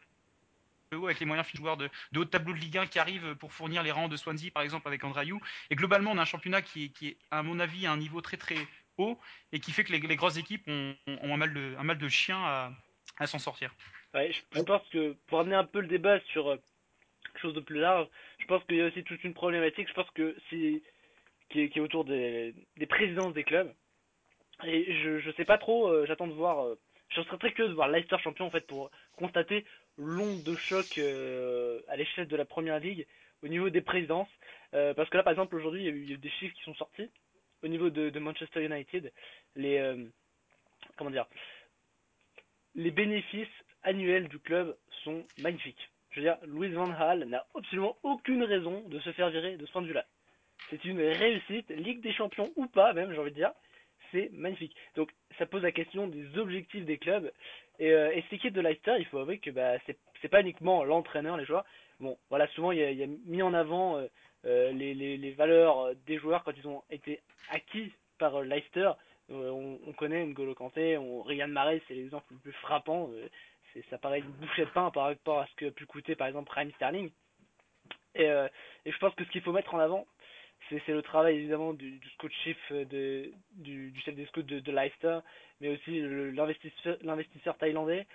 haut 0.99 1.07
avec 1.07 1.19
les 1.19 1.27
moyens 1.27 1.51
de 1.51 1.57
joueurs 1.57 1.77
de, 1.77 1.89
de 2.13 2.21
haut 2.21 2.25
tableau 2.25 2.53
de 2.53 2.59
Ligue 2.59 2.79
1 2.79 2.87
qui 2.87 2.99
arrivent 2.99 3.35
pour 3.37 3.53
fournir 3.53 3.83
les 3.83 3.91
rangs 3.91 4.09
de 4.09 4.17
Swansea 4.17 4.51
par 4.53 4.63
exemple 4.63 4.87
avec 4.87 5.03
Andrayou. 5.03 5.41
Et 5.71 5.75
globalement, 5.75 6.13
on 6.13 6.19
a 6.19 6.23
un 6.23 6.27
championnat 6.27 6.63
qui 6.63 6.93
est, 7.03 7.17
à 7.31 7.43
mon 7.43 7.59
avis 7.59 7.87
à 7.87 7.93
un 7.93 7.97
niveau 7.97 8.21
très 8.21 8.37
très 8.37 8.57
haut 8.99 9.19
et 9.53 9.61
qui 9.61 9.73
fait 9.73 9.85
que 9.85 9.93
les, 9.93 10.17
grosses 10.17 10.37
équipes 10.37 10.67
ont, 10.69 10.95
un, 11.07 11.37
mal 11.37 11.99
de, 11.99 12.09
chien 12.09 12.39
à, 13.19 13.27
s'en 13.27 13.39
sortir. 13.39 13.75
je, 14.15 14.63
pense 14.63 14.83
que 14.91 15.17
pour 15.27 15.41
amener 15.41 15.57
un 15.57 15.65
peu 15.65 15.81
le 15.81 15.89
débat 15.89 16.21
sur 16.33 16.49
euh, 16.49 16.57
quelque 17.25 17.41
chose 17.41 17.55
de 17.55 17.61
plus 17.61 17.81
large, 17.81 18.07
je 18.39 18.47
pense 18.47 18.63
qu'il 18.65 18.77
y 18.77 18.83
a 18.83 18.87
aussi 18.87 19.03
toute 19.05 19.23
une 19.25 19.35
problématique. 19.35 19.89
Je 19.89 19.95
pense 19.95 20.11
que 20.11 20.37
si 20.49 20.83
qui 21.69 21.79
est, 21.79 21.83
autour 21.83 22.05
des, 22.05 22.55
présidences 22.89 23.35
des 23.35 23.45
clubs. 23.45 23.73
Et 24.65 24.95
je, 25.03 25.19
je 25.21 25.31
sais 25.33 25.45
pas 25.45 25.59
trop, 25.59 25.89
euh, 25.89 26.07
j'attends 26.07 26.27
de 26.27 26.33
voir. 26.33 26.65
Euh, 26.65 26.79
je 27.09 27.23
serais 27.23 27.39
très 27.39 27.53
curieux 27.53 27.71
de 27.71 27.75
voir 27.75 27.89
Leicester 27.89 28.17
champion 28.19 28.47
en 28.47 28.51
fait 28.51 28.67
pour 28.67 28.91
constater 29.17 29.65
l'onde 29.97 30.43
de 30.43 30.57
choc 30.57 30.99
euh, 30.99 31.81
à 31.89 31.97
l'échelle 31.97 32.27
de 32.27 32.37
la 32.37 32.45
première 32.45 32.81
ligue 32.81 33.07
au 33.43 33.49
niveau 33.49 33.71
des 33.71 33.81
présidences. 33.81 34.29
parce 34.73 35.09
que 35.09 35.17
là, 35.17 35.23
par 35.23 35.33
exemple, 35.33 35.55
aujourd'hui, 35.55 35.83
il 35.83 35.87
y 35.87 35.89
a 35.89 36.15
eu 36.15 36.19
des 36.19 36.31
chiffres 36.31 36.55
qui 36.55 36.65
sont 36.65 36.75
sortis 36.75 37.09
au 37.63 37.69
niveau 37.69 37.91
de, 37.91 38.19
Manchester 38.19 38.65
United. 38.65 39.13
Les 39.55 39.79
comment 40.97 41.11
dire 41.11 41.27
Les 42.75 42.91
bénéfices 42.91 43.57
annuels 43.83 44.29
du 44.29 44.41
club 44.41 44.77
sont 45.05 45.25
magnifiques. 45.39 45.91
Je 46.11 46.21
veux 46.21 46.27
dire, 46.27 46.39
Louis 46.47 46.71
Van 46.71 46.89
Gaal 46.89 47.25
n'a 47.25 47.47
absolument 47.55 47.97
aucune 48.03 48.43
raison 48.43 48.81
de 48.89 48.99
se 49.01 49.13
faire 49.13 49.29
virer 49.31 49.59
de 49.59 49.67
ce 49.67 49.71
point 49.71 49.83
de 49.83 49.87
vue-là. 49.87 50.07
C'est 50.71 50.85
une 50.85 51.01
réussite, 51.01 51.71
Ligue 51.71 52.01
des 52.01 52.13
Champions 52.13 52.51
ou 52.57 52.67
pas 52.67 52.93
même, 52.93 53.13
j'ai 53.13 53.19
envie 53.19 53.31
de 53.31 53.37
dire. 53.37 53.53
C'est 54.13 54.31
magnifique. 54.33 54.75
Donc 54.95 55.11
ça 55.39 55.47
pose 55.47 55.63
la 55.63 55.73
question 55.73 56.07
des 56.07 56.39
objectifs 56.39 56.85
des 56.85 56.99
clubs. 56.99 57.31
Et, 57.79 57.93
euh, 57.93 58.13
et 58.13 58.23
cette 58.23 58.35
équipe 58.35 58.55
de 58.55 58.61
Leicester, 58.61 58.97
il 58.99 59.07
faut 59.07 59.19
avouer 59.19 59.39
que 59.39 59.51
bah, 59.51 59.75
c'est 59.87 60.29
pas 60.29 60.41
uniquement 60.41 60.85
l'entraîneur, 60.85 61.37
les 61.37 61.45
joueurs. 61.45 61.65
Bon, 62.01 62.19
voilà, 62.31 62.47
souvent 62.49 62.73
il 62.73 62.79
y 62.79 63.03
a, 63.03 63.07
mis 63.27 63.43
en 63.43 63.55
avant 63.55 63.97
euh, 63.97 64.07
euh, 64.45 64.73
les, 64.73 65.33
valeurs 65.33 65.95
des 66.07 66.19
joueurs 66.19 66.45
quand 66.45 66.53
ils 66.57 66.69
ont 66.69 66.83
été 66.91 67.21
acquis 67.51 67.93
par 68.19 68.43
Leicester. 68.43 68.93
On, 69.29 69.79
on, 69.85 69.93
connaît 69.93 70.25
N'Golo 70.25 70.55
Kanté, 70.55 70.97
on, 70.99 71.23
Ryan 71.23 71.49
Marais, 71.49 71.83
c'est 71.89 71.95
l'exemple 71.95 72.27
le 72.31 72.39
plus 72.39 72.53
frappant. 72.53 73.11
ça 73.91 73.99
paraît 73.99 74.21
une 74.21 74.31
bouchée 74.31 74.65
de 74.65 74.71
pain 74.71 74.91
par 74.91 75.05
rapport 75.05 75.41
à 75.41 75.47
ce 75.47 75.55
que 75.57 75.67
a 75.67 75.71
pu 75.71 75.85
coûter 75.85 76.15
par 76.15 76.29
exemple 76.29 76.49
Prime 76.49 76.71
Sterling. 76.73 77.11
Et 78.15 78.29
je 78.87 78.99
pense 78.99 79.15
que 79.15 79.25
ce 79.25 79.31
qu'il 79.31 79.43
faut 79.43 79.53
mettre 79.53 79.75
en 79.75 79.79
avant, 79.79 80.07
c'est 80.69 80.89
le 80.89 81.03
travail 81.03 81.37
évidemment 81.37 81.73
du, 81.73 81.93
du 81.93 82.09
scout 82.11 82.33
chef 82.45 82.73
de, 82.73 83.31
du, 83.53 83.93
chef 84.05 84.15
des 84.15 84.27
scouts 84.27 84.43
de, 84.43 84.73
Leicester, 84.73 85.19
mais 85.61 85.69
aussi 85.69 86.01
l'investisseur, 86.33 87.57
thaïlandais 87.59 88.07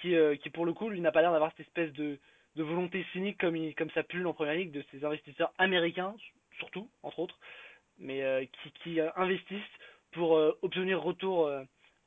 qui, 0.00 0.14
euh, 0.14 0.36
qui 0.36 0.50
pour 0.50 0.64
le 0.64 0.72
coup 0.72 0.88
lui 0.88 1.00
n'a 1.00 1.12
pas 1.12 1.20
l'air 1.20 1.32
d'avoir 1.32 1.50
cette 1.52 1.66
espèce 1.66 1.92
de, 1.94 2.18
de 2.54 2.62
volonté 2.62 3.04
cynique 3.12 3.38
comme, 3.38 3.56
comme 3.74 3.90
ça 3.90 4.02
pulle 4.02 4.26
en 4.26 4.34
première 4.34 4.54
ligue 4.54 4.72
de 4.72 4.84
ces 4.90 5.04
investisseurs 5.04 5.52
américains 5.58 6.14
surtout 6.58 6.88
entre 7.02 7.18
autres, 7.18 7.38
mais 7.98 8.22
euh, 8.22 8.44
qui, 8.62 8.70
qui 8.82 9.00
investissent 9.16 9.60
pour 10.12 10.36
euh, 10.36 10.56
obtenir 10.62 11.02
retour 11.02 11.50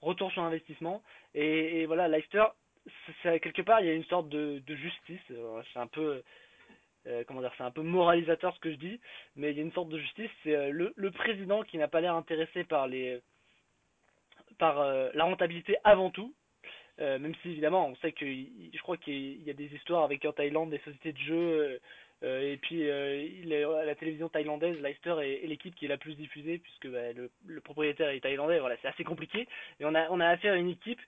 retour 0.02 0.32
sur 0.32 0.44
investissement. 0.44 1.04
Et, 1.36 1.82
et 1.82 1.86
voilà 1.86 2.08
Leicester 2.08 2.46
c'est 3.22 3.40
quelque 3.40 3.62
part 3.62 3.82
il 3.82 3.88
y 3.88 3.90
a 3.90 3.94
une 3.94 4.06
sorte 4.06 4.30
de, 4.30 4.62
de 4.66 4.76
justice. 4.76 5.20
C'est 5.74 5.80
un 5.80 5.88
peu 5.88 6.24
euh, 7.10 7.24
comment 7.28 7.42
dire, 7.42 7.54
c'est 7.58 7.64
un 7.64 7.72
peu 7.72 7.82
moralisateur 7.82 8.54
ce 8.56 8.60
que 8.60 8.72
je 8.72 8.78
dis, 8.78 9.00
mais 9.36 9.52
il 9.52 9.58
y 9.58 9.60
a 9.60 9.64
une 9.64 9.72
sorte 9.74 9.90
de 9.90 9.98
justice. 9.98 10.30
C'est 10.44 10.56
euh, 10.56 10.72
le, 10.72 10.94
le, 10.96 11.12
président 11.12 11.64
qui 11.64 11.78
n'a 11.78 11.88
pas 11.88 12.02
l'air 12.02 12.16
intéressé 12.16 12.64
par 12.64 12.88
les, 12.88 13.20
par 14.58 14.80
euh, 14.80 15.10
la 15.14 15.24
rentabilité 15.24 15.78
avant 15.84 16.10
tout. 16.10 16.34
même 17.00 17.34
si 17.42 17.52
évidemment, 17.52 17.88
on 17.88 17.96
sait 17.98 18.12
que 18.12 18.26
je 18.26 18.82
crois 18.82 18.98
qu'il 18.98 19.42
y 19.44 19.50
a 19.50 19.54
des 19.54 19.74
histoires 19.74 20.04
avec 20.04 20.26
en 20.26 20.34
Thaïlande 20.34 20.70
des 20.70 20.80
sociétés 20.80 21.14
de 21.14 21.18
jeux. 21.20 21.80
et 22.24 22.58
puis 22.58 22.82
est, 22.84 23.66
la 23.86 23.96
télévision 23.96 24.28
thaïlandaise, 24.30 24.82
Leicester 24.82 25.16
est, 25.22 25.44
est 25.44 25.48
l'équipe 25.48 25.76
qui 25.76 25.86
est 25.86 25.88
la 25.88 25.98
plus 25.98 26.16
diffusée 26.16 26.58
puisque 26.58 26.88
bah, 26.88 27.14
le, 27.14 27.62
propriétaire 27.62 28.10
est 28.10 28.20
thaïlandais. 28.20 28.60
Voilà, 28.60 28.76
c'est 28.82 28.90
assez 28.90 29.06
compliqué. 29.06 29.48
Et 29.80 29.86
on 29.86 29.96
a 29.96 30.10
on 30.10 30.20
a 30.20 30.28
affaire 30.28 30.54
à 30.54 30.58
une 30.58 30.70
équipe 30.70 31.02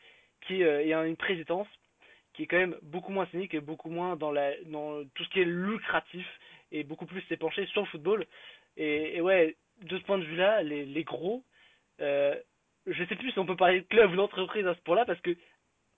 qui 0.48 0.63
a 0.63 1.05
une 1.05 1.17
présidence 1.17 1.67
qui 2.34 2.44
est 2.44 2.48
quand 2.48 2.58
même 2.58 2.78
beaucoup 2.84 3.12
moins 3.12 3.26
cynique 3.28 3.54
et 3.54 3.60
beaucoup 3.60 3.90
moins 3.90 4.16
dans, 4.16 4.32
la, 4.32 4.52
dans 4.66 5.04
tout 5.16 5.24
ce 5.24 5.30
qui 5.30 5.42
est 5.42 5.46
lucratif 5.46 6.28
et 6.72 6.84
beaucoup 6.84 7.06
plus 7.06 7.22
s'est 7.24 7.38
penché 7.38 7.66
sur 7.68 7.82
le 7.82 7.88
football. 7.88 8.26
Et, 8.78 9.20
ouais, 9.22 9.58
de 9.82 9.98
ce 9.98 10.04
point 10.04 10.18
de 10.18 10.24
vue-là, 10.24 10.64
les, 10.64 10.86
les 10.86 11.04
gros, 11.04 11.44
euh, 12.00 12.36
je 12.88 13.04
sais 13.06 13.16
plus 13.16 13.32
si 13.32 13.40
on 13.40 13.46
peut 13.46 13.56
parler 13.56 13.82
de 13.82 13.88
club 13.88 14.12
ou 14.12 14.16
d'entreprise 14.16 14.66
à 14.66 14.76
ce 14.76 14.82
point-là 14.82 15.06
parce 15.06 15.22
que 15.22 15.36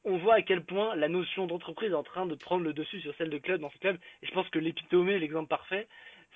on 0.06 0.18
voit 0.18 0.36
à 0.36 0.42
quel 0.42 0.66
point 0.66 0.96
la 0.96 1.08
notion 1.08 1.48
d'entreprise 1.48 1.92
est 1.92 1.96
en 1.96 2.04
train 2.04 2.26
de 2.26 2.36
prendre 2.36 2.64
le 2.64 2.74
dessus 2.74 3.00
sur 3.00 3.16
celle 3.16 3.30
de 3.30 3.38
club 3.38 3.62
dans 3.62 3.70
ce 3.70 3.78
club. 3.78 3.98
Et 4.22 4.28
je 4.28 4.32
pense 4.34 4.50
que 4.50 4.60
l'épitomé, 4.60 5.18
l'exemple 5.18 5.48
parfait, 5.48 5.88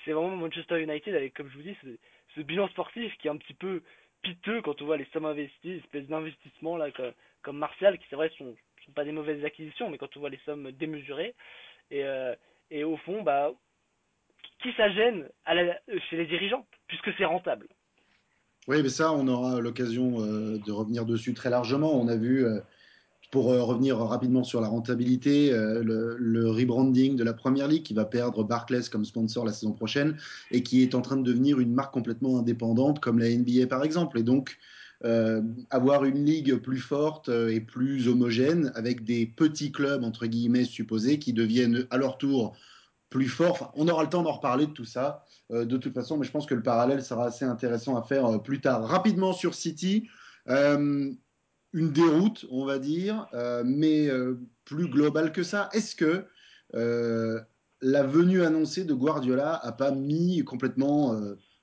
c'est 0.06 0.14
vraiment 0.14 0.38
Manchester 0.38 0.82
United 0.82 1.14
avec, 1.14 1.34
comme 1.34 1.50
je 1.50 1.58
vous 1.58 1.64
dis, 1.64 1.76
ce, 1.84 1.88
ce, 2.36 2.42
bilan 2.42 2.70
sportif 2.70 3.14
qui 3.18 3.28
est 3.28 3.32
un 3.32 3.36
petit 3.36 3.54
peu 3.54 3.82
piteux 4.22 4.62
quand 4.62 4.82
on 4.82 4.86
voit 4.86 4.98
les 4.98 5.08
sommes 5.12 5.26
investies, 5.26 5.82
espèce 5.84 6.08
d'investissement 6.08 6.78
là 6.78 6.92
comme, 6.92 7.12
comme 7.42 7.58
Martial 7.58 7.98
qui 7.98 8.06
c'est 8.10 8.16
vrai 8.16 8.32
sont 8.38 8.56
pas 8.94 9.04
des 9.04 9.12
mauvaises 9.12 9.44
acquisitions, 9.44 9.90
mais 9.90 9.98
quand 9.98 10.16
on 10.16 10.20
voit 10.20 10.30
les 10.30 10.40
sommes 10.46 10.72
démesurées, 10.72 11.36
et, 11.92 12.04
euh, 12.04 12.36
et 12.72 12.84
au 12.84 12.98
fond, 12.98 13.22
bah, 13.24 13.52
qui 14.62 14.70
ça 14.74 14.90
gêne 14.90 15.28
chez 16.10 16.18
les 16.18 16.26
dirigeants, 16.26 16.66
puisque 16.88 17.10
c'est 17.18 17.26
rentable? 17.26 17.68
Oui, 18.68 18.82
mais 18.84 18.90
ça, 18.90 19.14
on 19.14 19.28
aura 19.28 19.62
l'occasion 19.62 20.22
euh, 20.22 20.58
de 20.58 20.72
revenir 20.72 21.06
dessus 21.06 21.34
très 21.34 21.50
largement. 21.50 21.94
On 22.00 22.08
a 22.10 22.18
vu, 22.18 22.46
euh, 22.46 22.60
pour 23.32 23.46
revenir 23.46 23.98
rapidement 23.98 24.44
sur 24.44 24.60
la 24.62 24.68
rentabilité, 24.68 25.52
le, 25.52 26.16
le, 26.18 26.50
rebranding 26.50 27.18
de 27.18 27.24
la 27.26 27.34
Première 27.34 27.68
Ligue 27.68 27.84
qui 27.84 27.94
va 27.94 28.06
perdre 28.06 28.44
Barclays 28.44 28.90
comme 28.90 29.04
sponsor 29.04 29.46
la 29.46 29.52
saison 29.52 29.74
prochaine 29.74 30.18
et 30.50 30.64
qui 30.64 30.82
est 30.82 30.96
en 30.96 31.02
train 31.02 31.18
de 31.18 31.24
devenir 31.24 31.60
une 31.60 31.74
marque 31.74 31.94
complètement 31.94 32.40
indépendante 32.40 33.02
comme 33.02 33.20
la 33.20 33.30
NBA 33.30 33.68
par 33.68 33.84
exemple. 33.84 34.18
Et 34.18 34.24
donc, 34.24 34.58
avoir 35.70 36.06
une 36.06 36.26
ligue 36.26 36.56
plus 36.56 36.80
forte 36.80 37.30
euh, 37.30 37.50
et 37.50 37.62
plus 37.62 38.08
homogène 38.08 38.72
avec 38.76 39.04
des 39.04 39.26
petits 39.28 39.72
clubs, 39.72 40.04
entre 40.04 40.26
guillemets, 40.26 40.66
supposés, 40.66 41.20
qui 41.20 41.34
deviennent 41.34 41.86
à 41.92 41.98
leur 41.98 42.18
tour 42.18 42.56
plus 43.10 43.28
forts. 43.28 43.72
On 43.76 43.88
aura 43.88 44.04
le 44.04 44.10
temps 44.10 44.24
d'en 44.24 44.34
reparler 44.34 44.68
de 44.68 44.72
tout 44.72 44.86
ça, 44.86 45.24
euh, 45.52 45.66
de 45.66 45.78
toute 45.78 45.94
façon, 45.94 46.18
mais 46.18 46.26
je 46.26 46.32
pense 46.32 46.46
que 46.46 46.56
le 46.56 46.64
parallèle 46.64 47.04
sera 47.04 47.26
assez 47.28 47.46
intéressant 47.46 47.96
à 47.96 48.04
faire 48.04 48.26
euh, 48.26 48.38
plus 48.38 48.60
tard. 48.60 48.86
Rapidement 48.86 49.34
sur 49.34 49.56
City, 49.56 50.08
euh, 50.50 51.12
une 51.74 51.92
déroute, 51.92 52.46
on 52.50 52.66
va 52.66 52.80
dire, 52.80 53.28
euh, 53.34 53.64
mais 53.66 54.10
plus 54.66 54.88
globale 54.88 55.32
que 55.32 55.44
ça. 55.44 55.70
Est-ce 55.74 55.96
que 55.96 56.26
la 57.82 58.04
venue 58.04 58.42
annoncée 58.42 58.84
de 58.84 58.94
Guardiola 58.94 59.54
a 59.54 59.72
pas 59.72 59.92
mis 59.92 60.44
complètement 60.44 61.16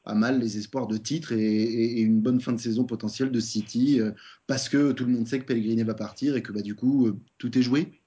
à 0.05 0.15
mal 0.15 0.39
les 0.39 0.59
espoirs 0.59 0.87
de 0.87 0.97
titre 0.97 1.33
et, 1.33 2.01
une 2.01 2.21
bonne 2.21 2.41
fin 2.41 2.53
de 2.53 2.61
saison 2.61 2.85
potentielle 2.85 3.31
de 3.31 3.41
City 3.41 4.01
euh, 4.01 4.13
parce 4.47 4.69
que 4.69 4.93
tout 4.93 5.05
le 5.05 5.13
monde 5.13 5.27
sait 5.27 5.39
que 5.39 5.45
Pellegrini 5.45 5.83
va 5.83 5.95
partir 5.95 6.37
et 6.37 6.43
que 6.43 6.53
bah, 6.53 6.63
du 6.63 6.75
coup 6.75 7.07
euh, 7.07 7.19
tout 7.39 7.57
est 7.59 7.63
joué 7.63 8.01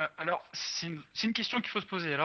euh, 0.00 0.06
Alors 0.18 0.42
c'est 0.52 0.86
une, 0.86 1.32
question 1.32 1.60
qu'il 1.60 1.70
faut 1.70 1.80
se 1.80 1.86
poser. 1.86 2.16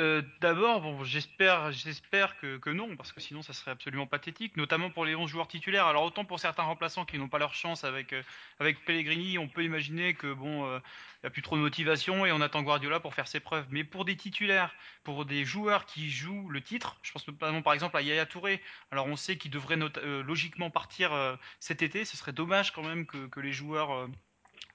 Euh, 0.00 0.22
D'abord, 0.40 0.82
bon, 0.82 1.04
j'espère, 1.04 1.72
j'espère 1.72 2.38
que, 2.38 2.70
non, 2.70 2.96
parce 2.96 3.12
que 3.12 3.20
sinon 3.20 3.42
ça 3.42 3.52
serait 3.52 3.70
absolument 3.70 4.06
pathétique, 4.06 4.56
notamment 4.56 4.90
pour 4.90 5.04
les 5.04 5.14
11 5.14 5.30
joueurs 5.30 5.48
titulaires. 5.48 5.86
Alors 5.86 6.04
autant 6.04 6.24
pour 6.24 6.38
certains 6.38 6.64
remplaçants 6.64 7.04
qui 7.04 7.18
n'ont 7.18 7.28
pas 7.28 7.38
leur 7.38 7.54
chance 7.54 7.84
avec 7.84 8.12
euh, 8.12 8.22
avec 8.58 8.84
Pellegrini, 8.84 9.38
on 9.38 9.48
peut 9.48 9.64
imaginer 9.64 10.14
que 10.14 10.32
bon, 10.32 10.66
il 10.66 10.74
euh, 10.74 10.80
n'y 11.22 11.26
a 11.28 11.30
plus 11.30 11.42
trop 11.42 11.56
de 11.56 11.62
motivation 11.62 12.26
et 12.26 12.32
on 12.32 12.40
attend 12.40 12.62
Guardiola 12.62 13.00
pour 13.00 13.14
faire 13.14 13.28
ses 13.28 13.40
preuves. 13.40 13.66
Mais 13.70 13.84
pour 13.84 14.04
des 14.04 14.16
titulaires, 14.16 14.74
pour 15.02 15.24
des 15.24 15.44
joueurs 15.44 15.86
qui 15.86 16.10
jouent 16.10 16.48
le 16.50 16.60
titre, 16.60 16.98
je 17.02 17.12
pense 17.12 17.26
notamment 17.26 17.62
par 17.62 17.72
exemple 17.72 17.96
à 17.96 18.02
Yaya 18.02 18.26
Touré. 18.26 18.62
Alors 18.90 19.06
on 19.06 19.16
sait 19.16 19.36
qu'il 19.38 19.50
devrait 19.50 19.78
euh, 19.98 20.22
logiquement 20.22 20.70
partir 20.70 21.12
euh, 21.12 21.36
cet 21.60 21.82
été. 21.82 22.04
Ce 22.04 22.16
serait 22.16 22.32
dommage 22.32 22.72
quand 22.72 22.82
même 22.82 23.06
que, 23.06 23.40
les 23.40 23.52
joueurs 23.52 24.08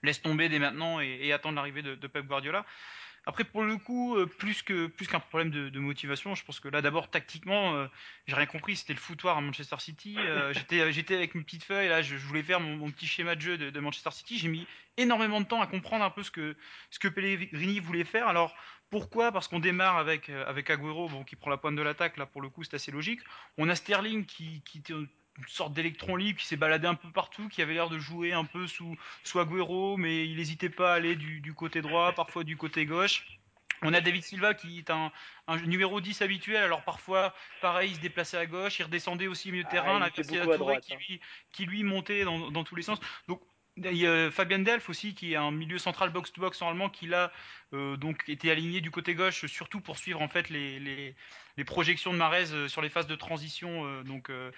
laissent 0.04 0.22
tomber 0.22 0.48
dès 0.48 0.60
maintenant 0.60 1.00
et, 1.00 1.34
attendent 1.34 1.56
l'arrivée 1.56 1.82
de 1.82 2.08
Pep 2.08 2.26
Guardiola. 2.26 2.66
Après, 3.28 3.44
pour 3.44 3.64
le 3.64 3.78
coup, 3.78 4.16
euh, 4.18 4.26
plus 4.26 4.64
que 4.64 4.88
plus 4.88 5.08
qu'un 5.08 5.20
problème 5.20 5.52
de, 5.52 5.70
de, 5.70 5.80
motivation, 5.80 6.34
je 6.34 6.44
pense 6.44 6.60
que 6.60 6.68
là, 6.68 6.82
d'abord, 6.82 7.10
tactiquement, 7.10 7.76
euh, 7.76 7.88
j'ai 8.26 8.36
rien 8.36 8.48
compris. 8.48 8.76
C'était 8.76 8.94
le 8.94 9.00
foutoir 9.00 9.38
à 9.38 9.42
Manchester 9.42 9.76
City. 9.80 10.16
Euh, 10.18 10.54
j'étais 10.54 10.92
j'étais 10.92 11.16
avec 11.16 11.36
une 11.36 11.44
petite 11.44 11.64
feuille, 11.64 11.90
là, 11.90 12.02
je, 12.02 12.18
je 12.18 12.26
voulais 12.26 12.42
faire 12.42 12.60
mon, 12.60 12.78
mon, 12.78 12.90
petit 12.90 13.06
schéma 13.06 13.36
de 13.36 13.42
jeu 13.42 13.58
de, 13.58 13.70
de 13.70 13.80
Manchester 13.80 14.12
City. 14.12 14.40
J'ai 14.40 14.48
mis 14.48 14.66
énormément 14.98 15.40
de 15.40 15.46
temps 15.46 15.62
à 15.62 15.68
comprendre 15.68 16.04
un 16.04 16.10
peu 16.10 16.24
ce 16.24 16.32
que 16.32 16.56
ce 16.90 16.98
que 16.98 17.08
Pellegrini 17.08 17.80
voulait 17.80 18.06
faire. 18.06 18.28
Alors 18.28 18.56
pourquoi? 18.90 19.32
Parce 19.32 19.48
qu'on 19.48 19.60
démarre 19.60 19.98
avec 19.98 20.30
avec 20.30 20.70
Agüero, 20.72 21.08
bon, 21.08 21.24
qui 21.24 21.36
prend 21.36 21.52
la 21.52 21.58
pointe 21.58 21.76
de 21.76 21.82
l'attaque. 21.84 22.18
Là, 22.18 22.26
pour 22.26 22.42
le 22.42 22.50
coup, 22.50 22.64
c'est 22.64 22.74
assez 22.74 22.92
logique. 22.92 23.22
On 23.58 23.70
a 23.70 23.76
Sterling 23.76 24.26
qui 24.26 24.64
qui 24.64 24.82
une 25.42 25.48
sorte 25.48 25.74
d'électron 25.74 26.16
libre 26.16 26.40
qui 26.40 26.46
s'est 26.46 26.56
baladé 26.56 26.88
un 26.88 26.96
peu 26.96 27.10
partout, 27.10 27.50
qui 27.50 27.62
avait 27.62 27.74
l'air 27.74 27.90
de 27.90 27.98
jouer 27.98 28.34
un 28.34 28.46
peu 28.46 28.68
sous, 28.68 28.96
sous 29.24 29.40
Agüero, 29.40 29.98
mais 29.98 30.26
il 30.26 30.38
n'hésitait 30.38 30.70
pas 30.70 30.94
à 30.94 30.96
aller 30.96 31.16
du, 31.16 31.40
du, 31.40 31.54
côté 31.54 31.82
droit, 31.82 32.14
parfois 32.14 32.44
du 32.44 32.58
côté 32.58 32.86
gauche. 32.86 33.26
On 33.82 33.94
a 33.94 34.02
David 34.02 34.24
Silva 34.24 34.54
qui 34.54 34.78
est 34.78 34.92
un, 34.92 35.12
un, 35.48 35.58
numéro 35.62 36.00
10 36.02 36.22
habituel, 36.22 36.64
alors 36.64 36.84
parfois, 36.84 37.34
pareil, 37.62 37.90
il 37.90 37.96
se 37.96 38.02
déplaçait 38.02 38.38
à 38.38 38.46
gauche, 38.46 38.78
il 38.78 38.84
redescendait 38.84 39.26
aussi 39.26 39.50
au 39.50 39.54
milieu 39.54 39.64
de 39.64 39.70
ah, 39.70 39.72
terrain, 39.72 40.00
là, 40.00 40.12
Touré 40.12 40.58
droite, 40.58 40.84
qui, 40.84 40.96
lui, 40.96 41.22
qui 41.52 41.66
lui 41.66 41.84
montait 41.84 42.24
dans, 42.24 42.52
dans 42.52 42.64
tous 42.64 42.76
les 42.76 42.84
sens. 42.84 43.00
Donc 43.28 43.42
il 43.78 43.98
y 43.98 44.06
a 44.06 44.30
Fabien 44.32 44.60
Delph 44.60 44.90
aussi 44.90 45.14
qui 45.14 45.34
est 45.34 45.38
un 45.38 45.52
milieu 45.52 45.78
central 45.78 46.10
box-to-box 46.10 46.60
normalement 46.62 46.90
qui 46.90 47.08
là 47.08 47.32
euh, 47.74 47.98
donc 47.98 48.24
était 48.28 48.52
aligné 48.52 48.82
du 48.82 48.92
côté 48.92 49.16
gauche 49.16 49.46
surtout 49.46 49.80
pour 49.80 49.98
suivre 49.98 50.22
en 50.22 50.28
fait 50.28 50.50
les, 50.50 50.80
les, 50.80 51.16
projections 51.64 52.12
de 52.12 52.18
Marez 52.18 52.52
euh, 52.54 52.68
sur 52.68 52.82
les 52.82 52.90
phases 52.90 53.06
de 53.06 53.16
transition 53.16 53.86
euh, 53.86 54.04
donc 54.04 54.32
euh, 54.32 54.52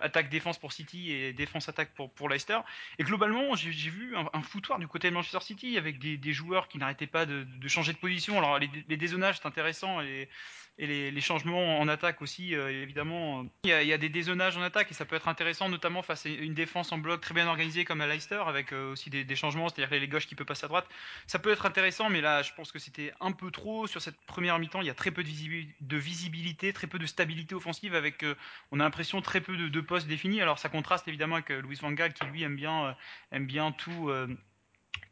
attaque 0.00 0.30
défense 0.30 0.56
pour 0.56 0.72
City 0.72 1.10
et 1.10 1.32
défense 1.32 1.68
attaque 1.68 1.92
pour 1.94 2.12
pour 2.14 2.28
Leicester 2.28 2.58
et 2.98 3.02
globalement 3.02 3.54
j'ai 3.56 3.70
vu 3.70 4.14
un, 4.16 4.42
foutoir 4.42 4.78
du 4.78 4.86
côté 4.86 5.10
de 5.10 5.14
Manchester 5.14 5.40
City 5.40 5.76
avec 5.76 5.98
des, 5.98 6.16
des 6.16 6.32
joueurs 6.32 6.68
qui 6.68 6.78
n'arrêtaient 6.78 7.08
pas 7.08 7.26
de, 7.26 7.46
changer 7.66 7.92
de 7.92 7.98
position 7.98 8.38
alors 8.38 8.58
les, 8.58 8.70
les 8.88 8.96
dézonages 8.96 9.38
c'est 9.42 9.46
intéressant 9.46 10.00
et 10.00 10.28
et 10.76 11.10
les, 11.12 11.20
changements 11.20 11.78
en 11.78 11.86
attaque 11.86 12.20
aussi, 12.20 12.52
évidemment. 12.52 13.46
Il 13.62 13.70
y, 13.70 13.92
a, 13.92 13.98
des 13.98 14.08
dézonages 14.08 14.56
en 14.56 14.62
attaque 14.62 14.90
et 14.90 14.94
ça 14.94 15.04
peut 15.04 15.14
être 15.14 15.28
intéressant, 15.28 15.68
notamment 15.68 16.02
face 16.02 16.26
à 16.26 16.28
une 16.28 16.52
défense 16.52 16.90
en 16.90 16.98
bloc 16.98 17.20
très 17.20 17.32
bien 17.32 17.46
organisée 17.46 17.84
comme 17.84 18.00
à 18.00 18.08
Leicester, 18.08 18.42
avec 18.44 18.72
aussi 18.72 19.08
des, 19.08 19.22
des 19.22 19.36
changements, 19.36 19.68
c'est-à-dire 19.68 20.00
les 20.00 20.08
gauches 20.08 20.26
qui 20.26 20.34
peuvent 20.34 20.46
passer 20.46 20.64
à 20.64 20.68
droite. 20.68 20.88
Ça 21.28 21.38
peut 21.38 21.52
être 21.52 21.64
intéressant, 21.64 22.10
mais 22.10 22.20
là, 22.20 22.42
je 22.42 22.52
pense 22.54 22.72
que 22.72 22.78
c'était 22.78 23.12
un 23.20 23.32
peu 23.32 23.50
trop 23.50 23.86
sur 23.86 24.00
cette 24.00 24.20
première 24.26 24.58
mi-temps. 24.58 24.80
Il 24.80 24.86
y 24.86 24.90
a 24.90 24.94
très 24.94 25.10
peu 25.10 25.22
de, 25.22 25.96
visibilité, 25.96 26.72
très 26.72 26.86
peu 26.86 26.98
de 26.98 27.06
stabilité 27.06 27.54
offensive, 27.54 27.94
avec, 27.94 28.22
euh, 28.22 28.34
on 28.72 28.80
a 28.80 28.84
l'impression, 28.84 29.20
très 29.20 29.40
peu 29.40 29.56
de, 29.56 29.80
postes 29.80 30.06
définis. 30.06 30.40
Alors 30.40 30.58
ça 30.58 30.68
contraste 30.68 31.06
évidemment 31.08 31.36
avec 31.36 31.50
Louis 31.50 31.76
Van 31.76 31.92
Gaal 31.92 32.12
qui 32.14 32.24
lui 32.26 32.42
aime 32.42 32.56
bien, 32.56 32.96
aime 33.32 33.46
bien 33.46 33.72
tout 33.72 34.10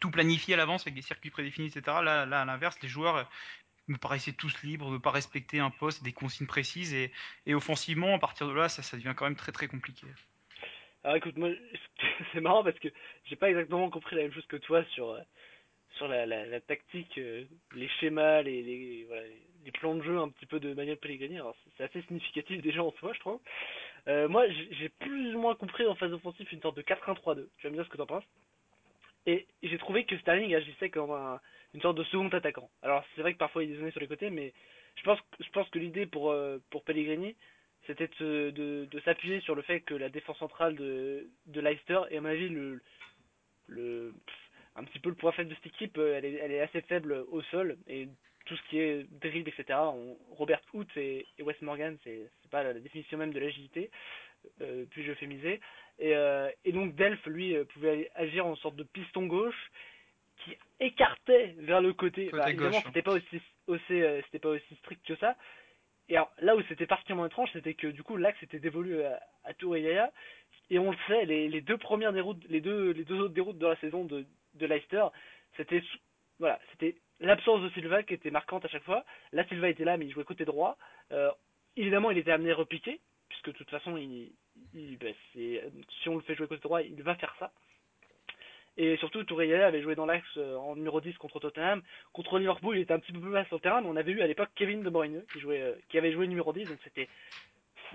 tout 0.01 0.11
planifié 0.11 0.55
à 0.55 0.57
l'avance 0.57 0.83
avec 0.83 0.95
des 0.95 1.03
circuits 1.03 1.31
prédéfinis, 1.31 1.69
etc. 1.69 1.99
Là, 2.03 2.23
à 2.23 2.45
l'inverse, 2.45 2.77
les 2.83 2.89
joueurs 2.89 3.29
me 3.89 3.97
paraissaient 3.97 4.33
tous 4.33 4.63
libres 4.63 4.89
de 4.89 4.95
ne 4.95 4.99
pas 4.99 5.11
respecter 5.11 5.61
un 5.61 5.71
poste, 5.71 6.03
des 6.03 6.13
consignes 6.13 6.47
précises, 6.47 6.95
et, 6.95 7.55
offensivement, 7.55 8.15
à 8.15 8.19
partir 8.19 8.49
de 8.49 8.53
là, 8.53 8.69
ça, 8.69 8.83
ça 8.83 8.97
devient 8.97 9.15
quand 9.17 9.25
même 9.25 9.37
très 9.37 9.53
très 9.53 9.69
compliqué. 9.69 10.07
Alors 11.05 11.17
écoute, 11.17 11.37
moi, 11.37 11.51
c'est 12.33 12.41
marrant 12.41 12.63
parce 12.63 12.79
que 12.79 12.89
j'ai 13.25 13.37
pas 13.37 13.51
exactement 13.51 13.91
compris 13.91 14.17
la 14.17 14.23
même 14.23 14.33
chose 14.33 14.47
que 14.47 14.57
toi 14.57 14.85
sur 14.95 15.17
la, 16.09 16.61
tactique, 16.61 17.19
euh, 17.19 17.45
les 17.75 17.89
schémas, 18.01 18.43
les, 18.43 18.63
les, 18.63 19.07
plans 19.73 19.95
de 19.95 20.03
jeu 20.03 20.19
un 20.19 20.29
petit 20.29 20.47
peu 20.47 20.61
de 20.61 20.75
Manuel 20.75 20.97
Pellegrini. 20.97 21.39
C'est 21.77 21.85
assez 21.85 22.03
significatif 22.03 22.61
déjà 22.63 22.83
en 22.83 22.93
soi, 22.93 23.13
je 23.15 23.21
trouve. 23.21 23.41
Euh, 24.09 24.29
moi, 24.29 24.45
j'ai 24.49 24.89
plus 24.89 25.35
ou 25.35 25.39
moins 25.39 25.55
compris 25.55 25.87
en 25.87 25.95
phase 25.95 26.13
offensive 26.13 26.47
une 26.53 26.61
sorte 26.61 26.77
de 26.77 26.83
4-1-3-2. 26.83 27.47
Tu 27.59 27.67
vas 27.67 27.71
me 27.71 27.77
dire 27.77 27.85
ce 27.85 27.91
que 27.91 27.97
t'en 27.97 28.07
penses. 28.07 28.25
Et 29.27 29.47
j'ai 29.63 29.79
trouvé 29.79 30.05
que 30.05 30.19
Sterling 30.19 30.55
agissait 30.55 30.91
comme 30.91 31.13
un, 31.13 31.41
une 31.75 31.81
sorte 31.81 31.97
de 31.97 32.05
second 32.05 32.29
attaquant. 32.29 32.69
Alors 32.83 33.05
c'est 33.15 33.23
vrai 33.23 33.33
que 33.33 33.39
parfois 33.39 33.63
il 33.63 33.71
est 33.71 33.73
dézonné 33.75 33.93
sur 33.93 34.01
les 34.01 34.09
côtés, 34.09 34.31
mais 34.31 34.53
je 34.97 35.03
pense, 35.05 35.71
que 35.71 35.79
l'idée 35.79 36.07
pour, 36.07 36.31
euh, 36.31 36.59
Pellegrini, 36.85 37.35
c'était 37.87 38.11
de, 38.21 38.89
s'appuyer 39.05 39.41
sur 39.41 39.55
le 39.55 39.63
fait 39.63 39.81
que 39.81 39.95
la 39.95 40.09
défense 40.09 40.39
centrale 40.39 40.77
de, 40.77 41.29
Leicester, 41.55 42.01
et 42.11 42.19
à 42.19 42.21
mon 42.21 42.29
avis, 42.29 42.49
le, 43.69 44.13
un 44.77 44.85
petit 44.85 44.99
peu 44.99 45.11
le 45.11 45.15
point 45.15 45.33
faible 45.33 45.51
de 45.51 45.55
cette 45.57 45.67
équipe, 45.67 45.99
euh, 45.99 46.17
elle 46.17 46.25
est, 46.25 46.35
elle 46.35 46.53
est 46.53 46.61
assez 46.61 46.81
faible 46.83 47.25
au 47.31 47.43
sol, 47.43 47.77
et 47.89 48.09
tout 48.47 48.57
ce 48.57 48.63
qui 48.69 48.79
est 48.79 49.07
dribble, 49.21 49.49
etc. 49.49 49.79
On, 49.81 50.17
Robert 50.31 50.61
Hood 50.73 50.89
et, 50.97 51.27
et 51.39 51.43
Wes 51.43 51.61
Morgan, 51.63 51.97
c'est 52.05 52.29
pas 52.51 52.63
la, 52.63 52.75
définition 52.75 53.19
même 53.19 53.33
de 53.33 53.41
l'agilité, 53.41 53.91
euh, 54.61 54.85
puis 54.91 55.05
je 55.05 55.15
fais 55.15 55.27
miser. 55.27 55.61
Et, 55.99 56.17
euh, 56.17 56.51
et 56.65 56.73
donc 56.73 56.95
Delph, 56.95 57.25
lui, 57.27 57.55
euh, 57.55 57.65
pouvait 57.65 58.11
agir 58.15 58.47
en 58.47 58.57
sorte 58.57 58.77
de 58.77 58.83
piston 58.83 59.27
gauche 59.27 59.71
qui 60.45 60.57
écartait 60.81 61.55
vers 61.59 61.81
le 61.81 61.93
côté. 61.93 62.27
Côté 62.27 62.37
Bah, 62.37 62.49
évidemment, 62.49 62.71
gauche, 62.71 62.83
c'était 62.87 63.03
pas 63.03 63.13
aussi, 63.13 63.41
aussi 63.67 64.03
euh, 64.03 64.21
c'était 64.25 64.41
pas 64.41 64.51
aussi 64.51 64.75
strict 64.77 65.07
que 65.07 65.17
ça. 65.17 65.37
Et 66.13 66.17
alors, 66.17 66.31
là 66.43 66.55
où 66.55 66.61
c'était 66.69 66.85
particulièrement 66.85 67.25
étrange, 67.25 67.49
c'était 67.55 67.73
que 67.73 67.87
du 67.87 68.03
coup 68.03 68.19
l'axe 68.19 68.43
était 68.43 68.59
dévolu 68.59 69.03
à, 69.03 69.19
à 69.45 69.55
Tour 69.55 69.77
et 69.77 69.81
Yaya. 69.81 70.13
Et 70.69 70.79
on 70.79 70.91
le 70.91 70.97
sait, 71.07 71.25
les, 71.25 71.61
deux 71.63 71.79
premières 71.79 72.13
déroutes, 72.13 72.45
les 72.51 72.61
deux, 72.61 72.91
autres 73.19 73.33
déroutes 73.33 73.57
de 73.57 73.67
la 73.67 73.77
saison 73.77 74.05
de, 74.05 74.27
Leicester, 74.61 75.07
c'était 75.57 75.83
voilà, 76.39 76.61
c'était 76.71 76.97
l'absence 77.21 77.63
de 77.63 77.71
Silva 77.71 78.03
qui 78.03 78.13
était 78.13 78.31
marquante 78.31 78.67
à 78.67 78.69
chaque 78.69 78.85
fois. 78.85 79.07
Là, 79.33 79.47
Silva 79.49 79.71
était 79.71 79.87
là, 79.87 79.97
mais 79.97 80.05
il 80.05 80.13
jouait 80.13 80.25
côté 80.25 80.45
droit. 80.45 80.77
Euh, 81.13 81.31
évidemment, 81.77 82.11
il 82.11 82.19
était 82.19 82.33
amené 82.33 82.51
à 82.51 82.57
repiquer, 82.57 83.01
puisque 83.31 83.47
de 83.47 83.53
toute 83.53 83.71
façon, 83.71 83.99
c'est- 84.75 85.73
si 86.03 86.09
on 86.11 86.17
le 86.17 86.21
fait 86.23 86.35
jouer 86.35 86.47
côté 86.47 86.61
droit, 86.61 86.83
il 86.83 87.03
va 87.03 87.15
faire 87.15 87.35
ça. 87.39 87.53
Et 88.79 88.97
surtout, 88.97 89.23
Touré 89.25 89.53
avait 89.63 89.83
joué 89.83 89.95
dans 89.95 90.07
l'axe 90.07 90.27
euh, 90.39 90.57
en 90.57 90.75
numéro 90.77 91.01
10 91.01 91.17
contre 91.19 91.41
Tottenham. 91.41 91.83
Contre 92.13 92.39
Liverpool, 92.39 92.77
il 92.79 92.83
était 92.83 92.95
un 92.95 92.99
petit 93.01 93.13
peu 93.13 93.21
plus 93.21 93.31
bas 93.31 93.45
sur 93.45 93.57
le 93.57 93.61
terrain, 93.61 93.83
mais 93.83 93.89
on 93.89 93.97
avait 93.97 94.13
eu 94.13 94.23
à 94.23 94.27
l'époque 94.27 94.49
Kevin 94.55 94.83
De 94.83 94.89
Bruyne 94.91 95.23
qui, 95.33 95.41
jouait, 95.41 95.61
euh, 95.61 95.75
qui 95.91 95.99
avait 95.99 96.13
joué 96.13 96.27
numéro 96.27 96.53
10, 96.53 96.65
donc 96.69 96.79
c'était 96.85 97.09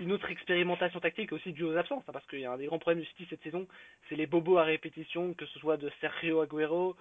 une 0.00 0.12
autre 0.12 0.30
expérimentation 0.30 1.00
tactique 1.00 1.32
aussi 1.32 1.52
due 1.52 1.64
aux 1.64 1.76
absences, 1.76 2.04
hein, 2.06 2.12
parce 2.12 2.24
qu'il 2.28 2.38
y 2.38 2.44
a 2.46 2.52
un 2.52 2.56
des 2.56 2.66
grands 2.66 2.78
problèmes 2.78 3.02
du 3.02 3.08
City 3.08 3.26
cette 3.28 3.42
saison, 3.42 3.66
c'est 4.08 4.14
les 4.14 4.26
bobos 4.28 4.58
à 4.58 4.62
répétition, 4.62 5.34
que 5.34 5.44
ce 5.46 5.58
soit 5.58 5.76
de 5.76 5.90
Sergio 6.00 6.40
Aguero, 6.40 6.94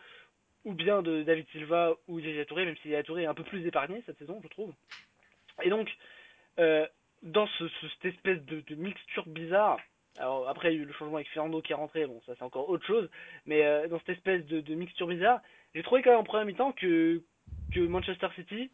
ou 0.66 0.74
bien 0.74 1.04
de 1.04 1.22
David 1.22 1.48
Silva 1.52 1.94
ou 2.08 2.18
Yaya 2.18 2.46
Touré, 2.46 2.66
même 2.66 2.76
si 2.82 2.90
Yaya 2.90 3.04
Touré 3.04 3.24
est 3.24 3.28
un 3.28 3.36
peu 3.36 3.44
plus 3.44 3.64
épargné 3.68 4.02
cette 4.08 4.18
saison, 4.18 4.40
je 4.44 4.48
trouve. 4.48 4.74
Et 5.62 5.70
donc, 5.70 5.96
euh, 6.58 6.88
dans 7.22 7.46
ce, 7.46 7.68
ce- 7.68 7.88
cette 7.90 8.16
espèce 8.16 8.44
de 8.44 8.76
mixture 8.76 9.28
bizarre, 9.28 9.78
alors 10.18 10.48
après 10.48 10.74
il 10.74 10.78
y 10.78 10.80
a 10.80 10.84
eu 10.84 10.86
le 10.86 10.94
changement 10.94 11.18
avec 11.18 11.30
Fernando 11.30 11.62
qui 11.62 11.72
est 11.72 11.76
rentré, 11.76 12.06
bon 12.06 12.22
ça 12.26 12.34
c'est 12.38 12.44
encore 12.44 12.70
autre 12.70 12.86
chose, 12.86 13.10
mais 13.46 13.64
euh, 13.64 13.88
dans 13.88 14.00
cette 14.00 14.18
espèce 14.18 14.46
de, 14.46 14.76
mixture 14.76 15.08
bizarre, 15.08 15.42
j'ai 15.74 15.84
trouvé 15.84 16.02
quand 16.02 16.12
même 16.12 16.20
en 16.20 16.24
première 16.24 16.46
mi-temps 16.46 16.72
que, 16.74 17.22
que 17.74 17.80
Manchester 17.80 18.28
City, 18.36 18.72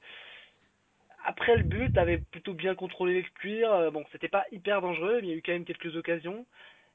après 1.25 1.55
le 1.55 1.63
but, 1.63 1.97
avait 1.97 2.17
plutôt 2.17 2.53
bien 2.53 2.75
contrôlé 2.75 3.21
le 3.21 3.29
cuir, 3.39 3.71
euh, 3.71 3.91
bon 3.91 4.03
c'était 4.11 4.29
pas 4.29 4.45
hyper 4.51 4.81
dangereux, 4.81 5.19
mais 5.21 5.27
il 5.27 5.29
y 5.29 5.33
a 5.33 5.37
eu 5.37 5.41
quand 5.41 5.53
même 5.53 5.65
quelques 5.65 5.95
occasions. 5.95 6.45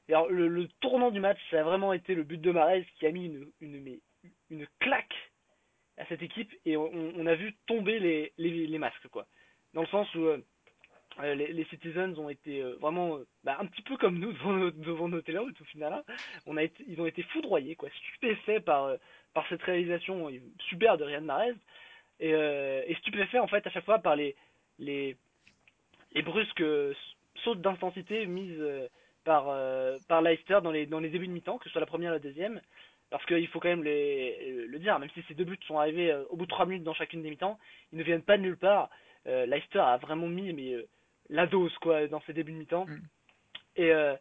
Et 0.07 0.13
alors 0.13 0.29
le, 0.29 0.67
tournant 0.79 1.11
du 1.11 1.19
match, 1.19 1.39
ça 1.51 1.59
a 1.59 1.63
vraiment 1.63 1.93
été 1.93 2.15
le 2.15 2.23
but 2.23 2.41
de 2.41 2.51
Mahrez 2.51 2.85
qui 2.97 3.05
a 3.05 3.11
mis 3.11 3.25
une, 3.61 3.99
une, 4.49 4.67
claque 4.79 5.13
à 5.97 6.05
cette 6.07 6.23
équipe 6.23 6.51
et 6.65 6.77
on, 6.77 7.25
a 7.27 7.35
vu 7.35 7.55
tomber 7.67 7.99
les, 7.99 8.33
les, 8.37 8.65
les 8.65 8.77
masques 8.79 9.07
quoi. 9.09 9.27
Dans 9.75 9.81
le 9.81 9.87
sens 9.87 10.13
où 10.15 10.25
euh, 10.25 10.43
euh, 11.21 11.35
les, 11.35 11.65
Citizens 11.65 12.17
ont 12.17 12.29
été 12.29 12.61
euh, 12.61 12.75
vraiment 12.79 13.17
euh, 13.17 13.27
bah, 13.43 13.57
un 13.59 13.65
petit 13.65 13.81
peu 13.81 13.97
comme 13.97 14.19
nous 14.19 14.31
devant 14.31 14.53
nos, 14.53 14.71
devant 14.71 15.09
nos 15.09 15.21
final. 15.65 15.93
hein. 15.93 16.03
On 16.45 16.57
ils 16.57 17.01
ont 17.01 17.05
été 17.05 17.23
foudroyés 17.23 17.75
stupéfaits 17.97 18.63
par 18.63 18.97
cette 19.49 19.61
réalisation 19.63 20.29
super 20.69 20.97
de 20.97 21.03
Riyad 21.03 21.23
Mahrez 21.23 21.55
et, 22.19 22.31
et 22.31 22.95
stupéfaits 22.95 23.39
en 23.39 23.47
fait 23.47 23.65
à 23.67 23.69
chaque 23.69 23.85
fois 23.85 23.99
par 23.99 24.15
les 24.15 25.15
brusques 26.23 26.63
sautes 27.43 27.61
d'intensité 27.61 28.25
mises 28.25 28.63
par 29.23 30.21
Leicester 30.21 30.59
dans 30.63 30.71
les 30.71 30.85
dans 30.85 31.01
débuts 31.01 31.27
de 31.27 31.33
mi-temps, 31.33 31.57
que 31.57 31.65
ce 31.65 31.71
soit 31.71 31.81
la 31.81 31.87
première 31.87 32.11
et 32.11 32.15
la 32.15 32.19
deuxième. 32.19 32.61
Parce 33.09 33.25
qu'il 33.25 33.47
faut 33.47 33.59
quand 33.59 33.69
même 33.69 33.83
le 33.83 34.77
dire, 34.77 34.99
même 34.99 35.09
si 35.15 35.23
ces 35.27 35.33
deux 35.33 35.43
buts 35.43 35.57
sont 35.67 35.79
arrivés 35.79 36.15
au 36.29 36.35
bout 36.35 36.45
de 36.45 36.51
trois 36.51 36.65
minutes 36.65 36.83
dans 36.83 36.93
chacune 36.93 37.23
des 37.23 37.29
mi-temps, 37.29 37.57
ils 37.91 37.97
ne 37.97 38.03
viennent 38.03 38.23
pas 38.23 38.37
de 38.37 38.43
nulle 38.43 38.57
part. 38.57 38.89
Leicester 39.25 39.79
a 39.79 39.97
vraiment 39.97 40.27
mis 40.27 40.53
mais, 40.53 40.75
la 41.29 41.47
dose 41.47 41.75
quoi 41.79 42.07
dans 42.07 42.21
ces 42.21 42.33
débuts 42.33 42.53
de 42.53 42.57
mi-temps. 42.57 42.85
Mm. 42.85 42.99
Et, 43.75 43.91
euh, 43.91 44.15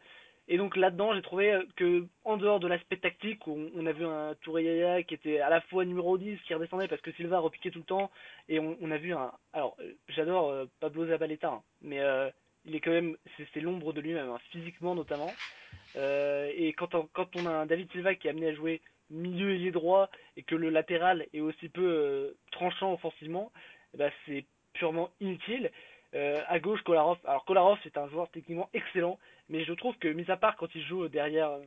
et 0.50 0.56
donc 0.56 0.76
là-dedans, 0.76 1.14
j'ai 1.14 1.20
trouvé 1.20 1.52
euh, 1.52 1.62
que 1.76 2.06
en 2.24 2.38
dehors 2.38 2.58
de 2.58 2.66
l'aspect 2.66 2.96
tactique, 2.96 3.46
où 3.46 3.52
on, 3.52 3.70
on 3.76 3.86
a 3.86 3.92
vu 3.92 4.06
un 4.06 4.34
Touré 4.40 4.64
Yaya 4.64 5.02
qui 5.02 5.12
était 5.12 5.40
à 5.40 5.50
la 5.50 5.60
fois 5.60 5.84
numéro 5.84 6.16
10 6.16 6.40
qui 6.46 6.54
redescendait 6.54 6.88
parce 6.88 7.02
que 7.02 7.12
Silva 7.12 7.38
repiquait 7.38 7.70
tout 7.70 7.80
le 7.80 7.84
temps, 7.84 8.10
et 8.48 8.58
on, 8.58 8.76
on 8.80 8.90
a 8.90 8.96
vu 8.96 9.12
un. 9.12 9.30
Alors, 9.52 9.76
euh, 9.80 9.92
j'adore 10.08 10.48
euh, 10.48 10.64
Pablo 10.80 11.06
Zabaleta, 11.06 11.48
hein, 11.48 11.62
mais 11.82 12.00
euh, 12.00 12.30
il 12.64 12.74
est 12.74 12.80
quand 12.80 12.90
même, 12.90 13.16
c'est 13.52 13.60
l'ombre 13.60 13.92
de 13.92 14.00
lui-même, 14.00 14.30
hein, 14.30 14.40
physiquement 14.50 14.94
notamment. 14.94 15.30
Et 15.96 16.74
quand 16.76 16.94
on, 16.94 17.08
quand 17.12 17.34
on 17.36 17.46
a 17.46 17.50
un 17.50 17.66
David 17.66 17.90
Silva 17.92 18.14
qui 18.14 18.28
est 18.28 18.30
amené 18.30 18.48
à 18.48 18.54
jouer 18.54 18.80
milieu 19.10 19.54
ailier 19.54 19.70
droit 19.70 20.08
et 20.36 20.42
que 20.42 20.54
le 20.54 20.70
latéral 20.70 21.26
est 21.32 21.40
aussi 21.40 21.68
peu 21.68 22.34
tranchant 22.52 22.92
offensivement, 22.92 23.50
ben, 23.96 24.12
c'est 24.24 24.44
purement 24.74 25.10
inutile. 25.20 25.72
Euh, 26.14 26.42
à 26.48 26.58
gauche, 26.58 26.80
Kolarov. 26.82 27.18
Alors 27.24 27.44
Kolarov 27.44 27.78
c'est 27.82 27.98
un 27.98 28.08
joueur 28.08 28.30
techniquement 28.30 28.70
excellent, 28.72 29.18
mais 29.48 29.64
je 29.64 29.72
trouve 29.74 29.96
que 29.98 30.08
mis 30.08 30.30
à 30.30 30.36
part 30.38 30.56
quand 30.56 30.74
il 30.74 30.82
joue 30.86 31.06
derrière, 31.08 31.50
euh, 31.50 31.64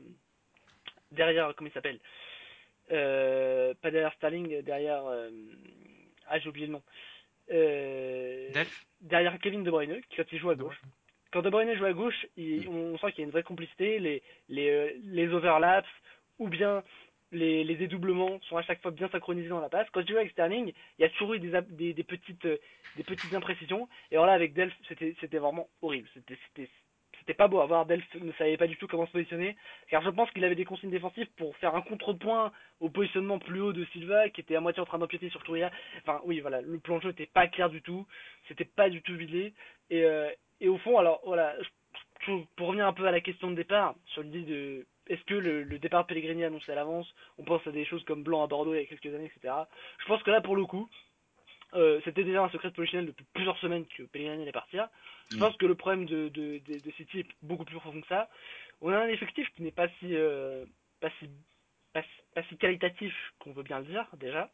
derrière 1.11 1.53
comment 1.55 1.69
il 1.69 1.73
s'appelle, 1.73 1.99
euh, 2.91 3.73
pas 3.81 3.91
derrière 3.91 4.13
Starling, 4.13 4.61
derrière, 4.63 5.05
euh, 5.05 5.29
ah 6.27 6.39
j'ai 6.39 6.49
oublié 6.49 6.65
le 6.67 6.73
nom, 6.73 6.83
euh, 7.51 8.51
Delph 8.51 8.85
derrière 9.01 9.37
Kevin 9.39 9.63
De 9.63 9.69
Bruyne 9.71 10.01
quand 10.15 10.23
il 10.31 10.39
joue 10.39 10.49
à 10.49 10.55
gauche. 10.55 10.81
Quand 11.31 11.41
De 11.43 11.49
Bruyne 11.49 11.73
joue 11.75 11.85
à 11.85 11.93
gauche, 11.93 12.25
il- 12.35 12.67
on 12.67 12.97
sent 12.97 13.11
qu'il 13.11 13.19
y 13.19 13.21
a 13.21 13.25
une 13.25 13.31
vraie 13.31 13.43
complicité, 13.43 13.99
les, 13.99 14.21
les, 14.49 14.69
euh, 14.69 14.91
les 15.03 15.27
overlaps 15.29 15.87
ou 16.39 16.47
bien 16.49 16.83
les, 17.31 17.63
les 17.63 17.75
dédoublements 17.75 18.39
sont 18.49 18.57
à 18.57 18.63
chaque 18.63 18.81
fois 18.81 18.91
bien 18.91 19.09
synchronisés 19.09 19.49
dans 19.49 19.59
la 19.59 19.69
passe. 19.69 19.87
Quand 19.91 20.01
je 20.01 20.07
joue 20.07 20.17
avec 20.17 20.31
Sterling, 20.31 20.73
il 20.97 21.01
y 21.01 21.05
a 21.05 21.09
toujours 21.09 21.33
eu 21.33 21.39
euh, 21.53 21.61
des 22.95 23.03
petites 23.03 23.33
imprécisions. 23.33 23.87
Et 24.11 24.15
alors 24.15 24.25
là, 24.25 24.33
avec 24.33 24.53
Delph, 24.53 24.73
c'était 24.87 25.37
vraiment 25.37 25.67
horrible. 25.81 26.07
C'était 26.15 27.33
pas 27.33 27.47
beau 27.47 27.59
à 27.59 27.65
voir. 27.65 27.85
Delph 27.85 28.03
ne 28.15 28.31
savait 28.33 28.57
pas 28.57 28.67
du 28.67 28.75
tout 28.77 28.87
comment 28.87 29.05
se 29.05 29.11
positionner. 29.11 29.55
Car 29.89 30.01
je 30.01 30.09
pense 30.09 30.29
qu'il 30.31 30.43
avait 30.43 30.55
des 30.55 30.65
consignes 30.65 30.91
défensives 30.91 31.29
pour 31.37 31.55
faire 31.57 31.75
un 31.75 31.81
contrepoint 31.81 32.51
au 32.79 32.89
positionnement 32.89 33.39
plus 33.39 33.61
haut 33.61 33.73
de 33.73 33.85
Silva, 33.85 34.29
qui 34.29 34.41
était 34.41 34.55
à 34.55 34.61
moitié 34.61 34.81
en 34.81 34.85
train 34.85 34.99
d'empiéter 34.99 35.29
sur 35.29 35.43
Touria. 35.43 35.71
Enfin, 36.01 36.21
oui, 36.25 36.39
voilà, 36.41 36.61
le 36.61 36.79
plan 36.79 36.97
de 36.97 37.03
jeu 37.03 37.09
n'était 37.09 37.27
pas 37.27 37.47
clair 37.47 37.69
du 37.69 37.81
tout. 37.81 38.05
C'était 38.47 38.65
pas 38.65 38.89
du 38.89 39.01
tout 39.01 39.15
vidé. 39.15 39.53
Et, 39.89 40.03
euh, 40.03 40.29
au 40.67 40.77
fond, 40.79 40.97
alors 40.97 41.21
voilà, 41.25 41.55
pour 42.55 42.67
revenir 42.67 42.87
un 42.87 42.93
peu 42.93 43.07
à 43.07 43.11
la 43.11 43.21
question 43.21 43.49
de 43.49 43.55
départ, 43.55 43.95
sur 44.07 44.21
l'idée 44.21 44.43
de 44.43 44.85
est-ce 45.07 45.23
que 45.23 45.33
le, 45.33 45.63
le 45.63 45.79
départ 45.79 46.03
de 46.03 46.07
Pellegrini 46.07 46.43
annoncé 46.45 46.71
à 46.71 46.75
l'avance, 46.75 47.11
on 47.37 47.43
pense 47.43 47.65
à 47.67 47.71
des 47.71 47.85
choses 47.85 48.03
comme 48.05 48.23
Blanc 48.23 48.43
à 48.43 48.47
Bordeaux 48.47 48.73
il 48.73 48.81
y 48.81 48.83
a 48.83 48.85
quelques 48.85 49.13
années, 49.13 49.31
etc. 49.35 49.53
Je 49.99 50.05
pense 50.05 50.21
que 50.23 50.31
là, 50.31 50.41
pour 50.41 50.55
le 50.55 50.65
coup, 50.65 50.89
euh, 51.73 52.01
c'était 52.03 52.23
déjà 52.23 52.43
un 52.43 52.49
secret 52.49 52.69
de 52.69 52.75
polichinelle 52.75 53.07
depuis 53.07 53.25
plusieurs 53.33 53.57
semaines 53.59 53.85
que 53.87 54.03
Pellegrini 54.03 54.43
allait 54.43 54.51
partir. 54.51 54.89
Je 55.29 55.35
Mm. 55.35 55.39
pense 55.39 55.57
que 55.57 55.65
le 55.65 55.75
problème 55.75 56.05
de, 56.05 56.29
de, 56.29 56.59
de, 56.67 56.79
de 56.79 56.91
City 56.91 57.19
est 57.21 57.27
beaucoup 57.41 57.65
plus 57.65 57.77
profond 57.79 58.01
que 58.01 58.07
ça. 58.07 58.29
On 58.81 58.91
a 58.91 58.97
un 58.99 59.07
effectif 59.07 59.49
qui 59.55 59.63
n'est 59.63 59.71
pas 59.71 59.87
si, 59.99 60.15
euh, 60.15 60.65
pas 60.99 61.09
si, 61.19 61.29
pas, 61.93 62.03
si- 62.03 62.09
pas 62.35 62.43
si 62.43 62.57
qualitatif 62.57 63.13
qu'on 63.39 63.53
veut 63.53 63.63
bien 63.63 63.79
le 63.79 63.85
dire 63.85 64.05
déjà, 64.17 64.51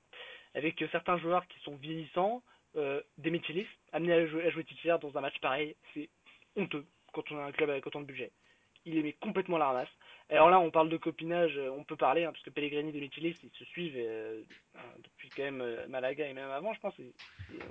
avec 0.53 0.83
certains 0.91 1.17
joueurs 1.17 1.47
qui 1.47 1.60
sont 1.62 1.75
vieillissants, 1.75 2.43
euh, 2.75 3.01
des 3.17 3.31
Michelis, 3.31 3.67
amenés 3.93 4.13
à 4.13 4.27
jouer, 4.27 4.43
à 4.45 4.49
jouer 4.51 4.63
titulaire 4.63 4.99
dans 4.99 5.15
un 5.17 5.21
match 5.21 5.38
pareil, 5.39 5.75
c'est 5.93 6.10
honteux 6.55 6.86
quand 7.13 7.31
on 7.31 7.38
a 7.39 7.43
un 7.45 7.51
club 7.51 7.69
avec 7.69 7.86
autant 7.88 8.01
de 8.01 8.05
budget. 8.05 8.31
Il 8.89 9.04
met 9.04 9.13
complètement 9.13 9.58
la 9.58 9.67
ramasse. 9.67 9.89
Alors 10.30 10.50
là, 10.50 10.60
on 10.60 10.71
parle 10.71 10.89
de 10.89 10.97
copinage, 10.97 11.58
euh, 11.58 11.69
on 11.78 11.84
peut 11.84 11.95
parler, 11.95 12.23
hein, 12.23 12.32
parce 12.32 12.43
que 12.43 12.50
Pellegrini 12.50 12.97
et 12.97 13.02
Michelis, 13.02 13.38
ils 13.43 13.58
se 13.58 13.65
suivent 13.65 13.95
euh, 13.97 14.41
euh, 14.76 14.80
depuis 15.04 15.30
quand 15.30 15.43
même 15.43 15.62
euh, 15.62 15.88
Malaga 15.88 16.28
et 16.28 16.34
même 16.34 16.50
avant, 16.50 16.73
je 16.73 16.80
pense. 16.80 16.95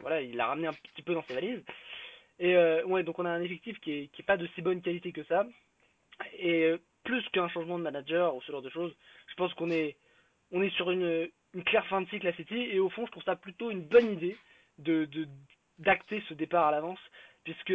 Voilà, 0.01 0.21
il 0.21 0.37
l'a 0.37 0.47
ramené 0.47 0.67
un 0.67 0.73
petit 0.73 1.03
peu 1.03 1.15
dans 1.15 1.23
ses 1.23 1.35
valises. 1.35 1.63
Et 2.39 2.55
euh, 2.55 2.85
ouais, 2.85 3.03
donc 3.03 3.19
on 3.19 3.25
a 3.25 3.31
un 3.31 3.43
effectif 3.43 3.79
qui 3.81 3.93
est, 3.93 4.07
qui 4.09 4.23
est 4.23 4.25
pas 4.25 4.37
de 4.37 4.47
si 4.55 4.63
bonne 4.63 4.83
qualité 4.83 5.11
que 5.13 5.25
ça. 5.25 5.47
Et 6.39 6.75
plus 7.05 7.27
qu'un 7.31 7.49
changement 7.49 7.79
de 7.79 7.85
manager 7.85 8.35
ou 8.35 8.43
ce 8.43 8.53
genre 8.53 8.63
de 8.63 8.71
choses, 8.71 8.95
je 9.29 9.35
pense 9.35 9.53
qu'on 9.55 9.71
est, 9.71 9.97
on 10.51 10.63
est 10.63 10.75
sur 10.77 10.91
une, 10.91 11.29
une 11.55 11.65
claire 11.65 11.87
fin 11.87 12.01
de 12.03 12.09
cycle 12.09 12.27
à 12.29 12.33
City. 12.35 12.57
Et 12.57 12.79
au 12.79 12.91
fond, 12.91 13.07
je 13.07 13.11
trouve 13.11 13.25
ça 13.25 13.37
plutôt 13.37 13.71
une 13.71 13.83
bonne 13.83 14.13
idée 14.13 14.37
de 14.79 15.09
d'acter 15.79 16.23
ce 16.29 16.35
départ 16.35 16.67
à 16.67 16.71
l'avance, 16.71 17.01
puisque 17.45 17.75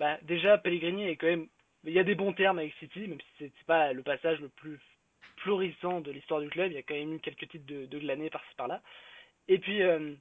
bah, 0.00 0.18
déjà 0.22 0.58
Pellegrini 0.58 1.08
est 1.08 1.16
quand 1.16 1.28
même, 1.28 1.46
il 1.86 1.92
y 1.92 1.98
a 1.98 2.04
des 2.04 2.14
bons 2.14 2.32
termes 2.32 2.58
avec 2.58 2.74
City, 2.74 3.06
même 3.06 3.20
si 3.20 3.26
c'est 3.38 3.66
pas 3.66 3.92
le 3.92 4.02
passage 4.02 4.40
le 4.40 4.48
plus 4.48 4.78
florissant 5.38 6.00
de 6.00 6.10
l'histoire 6.10 6.40
du 6.40 6.48
club. 6.48 6.72
Il 6.72 6.74
y 6.74 6.78
a 6.78 6.82
quand 6.82 6.94
même 6.94 7.14
eu 7.14 7.20
quelques 7.20 7.48
titres 7.48 7.66
de, 7.66 7.86
de 7.86 7.98
glané 7.98 8.30
par-ci 8.30 8.54
par-là. 8.56 8.82
Et 9.48 9.58
puis, 9.58 9.82
euh, 9.82 10.14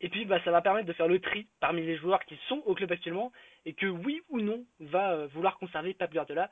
et 0.00 0.08
puis 0.08 0.24
bah, 0.24 0.40
ça 0.44 0.50
va 0.50 0.62
permettre 0.62 0.86
de 0.86 0.92
faire 0.92 1.08
le 1.08 1.20
tri 1.20 1.46
parmi 1.60 1.82
les 1.84 1.96
joueurs 1.96 2.24
qui 2.24 2.38
sont 2.48 2.62
au 2.66 2.74
club 2.74 2.90
actuellement 2.92 3.32
et 3.66 3.74
que 3.74 3.86
oui 3.86 4.22
ou 4.28 4.40
non 4.40 4.64
va 4.80 5.12
euh, 5.12 5.26
vouloir 5.28 5.58
conserver 5.58 5.94
Pep 5.94 6.12
Guardiola. 6.12 6.50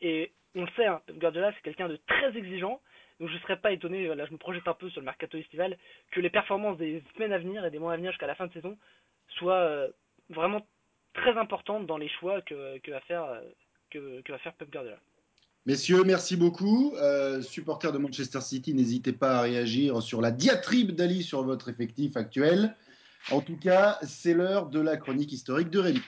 Et 0.00 0.32
on 0.54 0.62
le 0.62 0.70
sait, 0.74 0.86
hein, 0.86 1.00
Pep 1.06 1.18
Guardiola 1.18 1.52
c'est 1.52 1.62
quelqu'un 1.62 1.88
de 1.88 1.96
très 2.06 2.36
exigeant, 2.36 2.80
Donc 3.20 3.28
je 3.28 3.34
ne 3.34 3.40
serais 3.40 3.58
pas 3.58 3.72
étonné, 3.72 4.12
là 4.14 4.24
je 4.26 4.32
me 4.32 4.38
projette 4.38 4.66
un 4.66 4.74
peu 4.74 4.88
sur 4.90 5.00
le 5.00 5.04
mercato 5.04 5.36
estival, 5.36 5.76
que 6.10 6.20
les 6.20 6.30
performances 6.30 6.78
des 6.78 7.02
semaines 7.14 7.32
à 7.32 7.38
venir 7.38 7.64
et 7.64 7.70
des 7.70 7.78
mois 7.78 7.92
à 7.92 7.96
venir 7.96 8.10
jusqu'à 8.10 8.26
la 8.26 8.34
fin 8.34 8.46
de 8.46 8.52
saison 8.52 8.76
soient 9.28 9.54
euh, 9.54 9.88
vraiment 10.30 10.66
très 11.14 11.36
importantes 11.36 11.86
dans 11.86 11.98
les 11.98 12.08
choix 12.08 12.40
que, 12.42 12.90
va 12.90 13.00
faire 13.02 13.24
euh, 13.24 13.40
que, 13.90 14.22
Pep. 14.58 14.76
Messieurs, 15.66 16.02
merci 16.04 16.36
beaucoup. 16.36 16.94
Euh, 16.96 17.42
supporters 17.42 17.92
de 17.92 17.98
Manchester 17.98 18.40
City, 18.40 18.74
n'hésitez 18.74 19.12
pas 19.12 19.38
à 19.38 19.42
réagir 19.42 20.02
sur 20.02 20.20
la 20.20 20.30
diatribe 20.30 20.92
d'Ali 20.92 21.22
sur 21.22 21.42
votre 21.42 21.68
effectif 21.68 22.16
actuel. 22.16 22.74
En 23.30 23.40
tout 23.40 23.58
cas, 23.58 23.98
c'est 24.02 24.32
l'heure 24.32 24.70
de 24.70 24.80
la 24.80 24.96
chronique 24.96 25.32
historique 25.32 25.70
de 25.70 25.80
Rémi. 25.80 26.00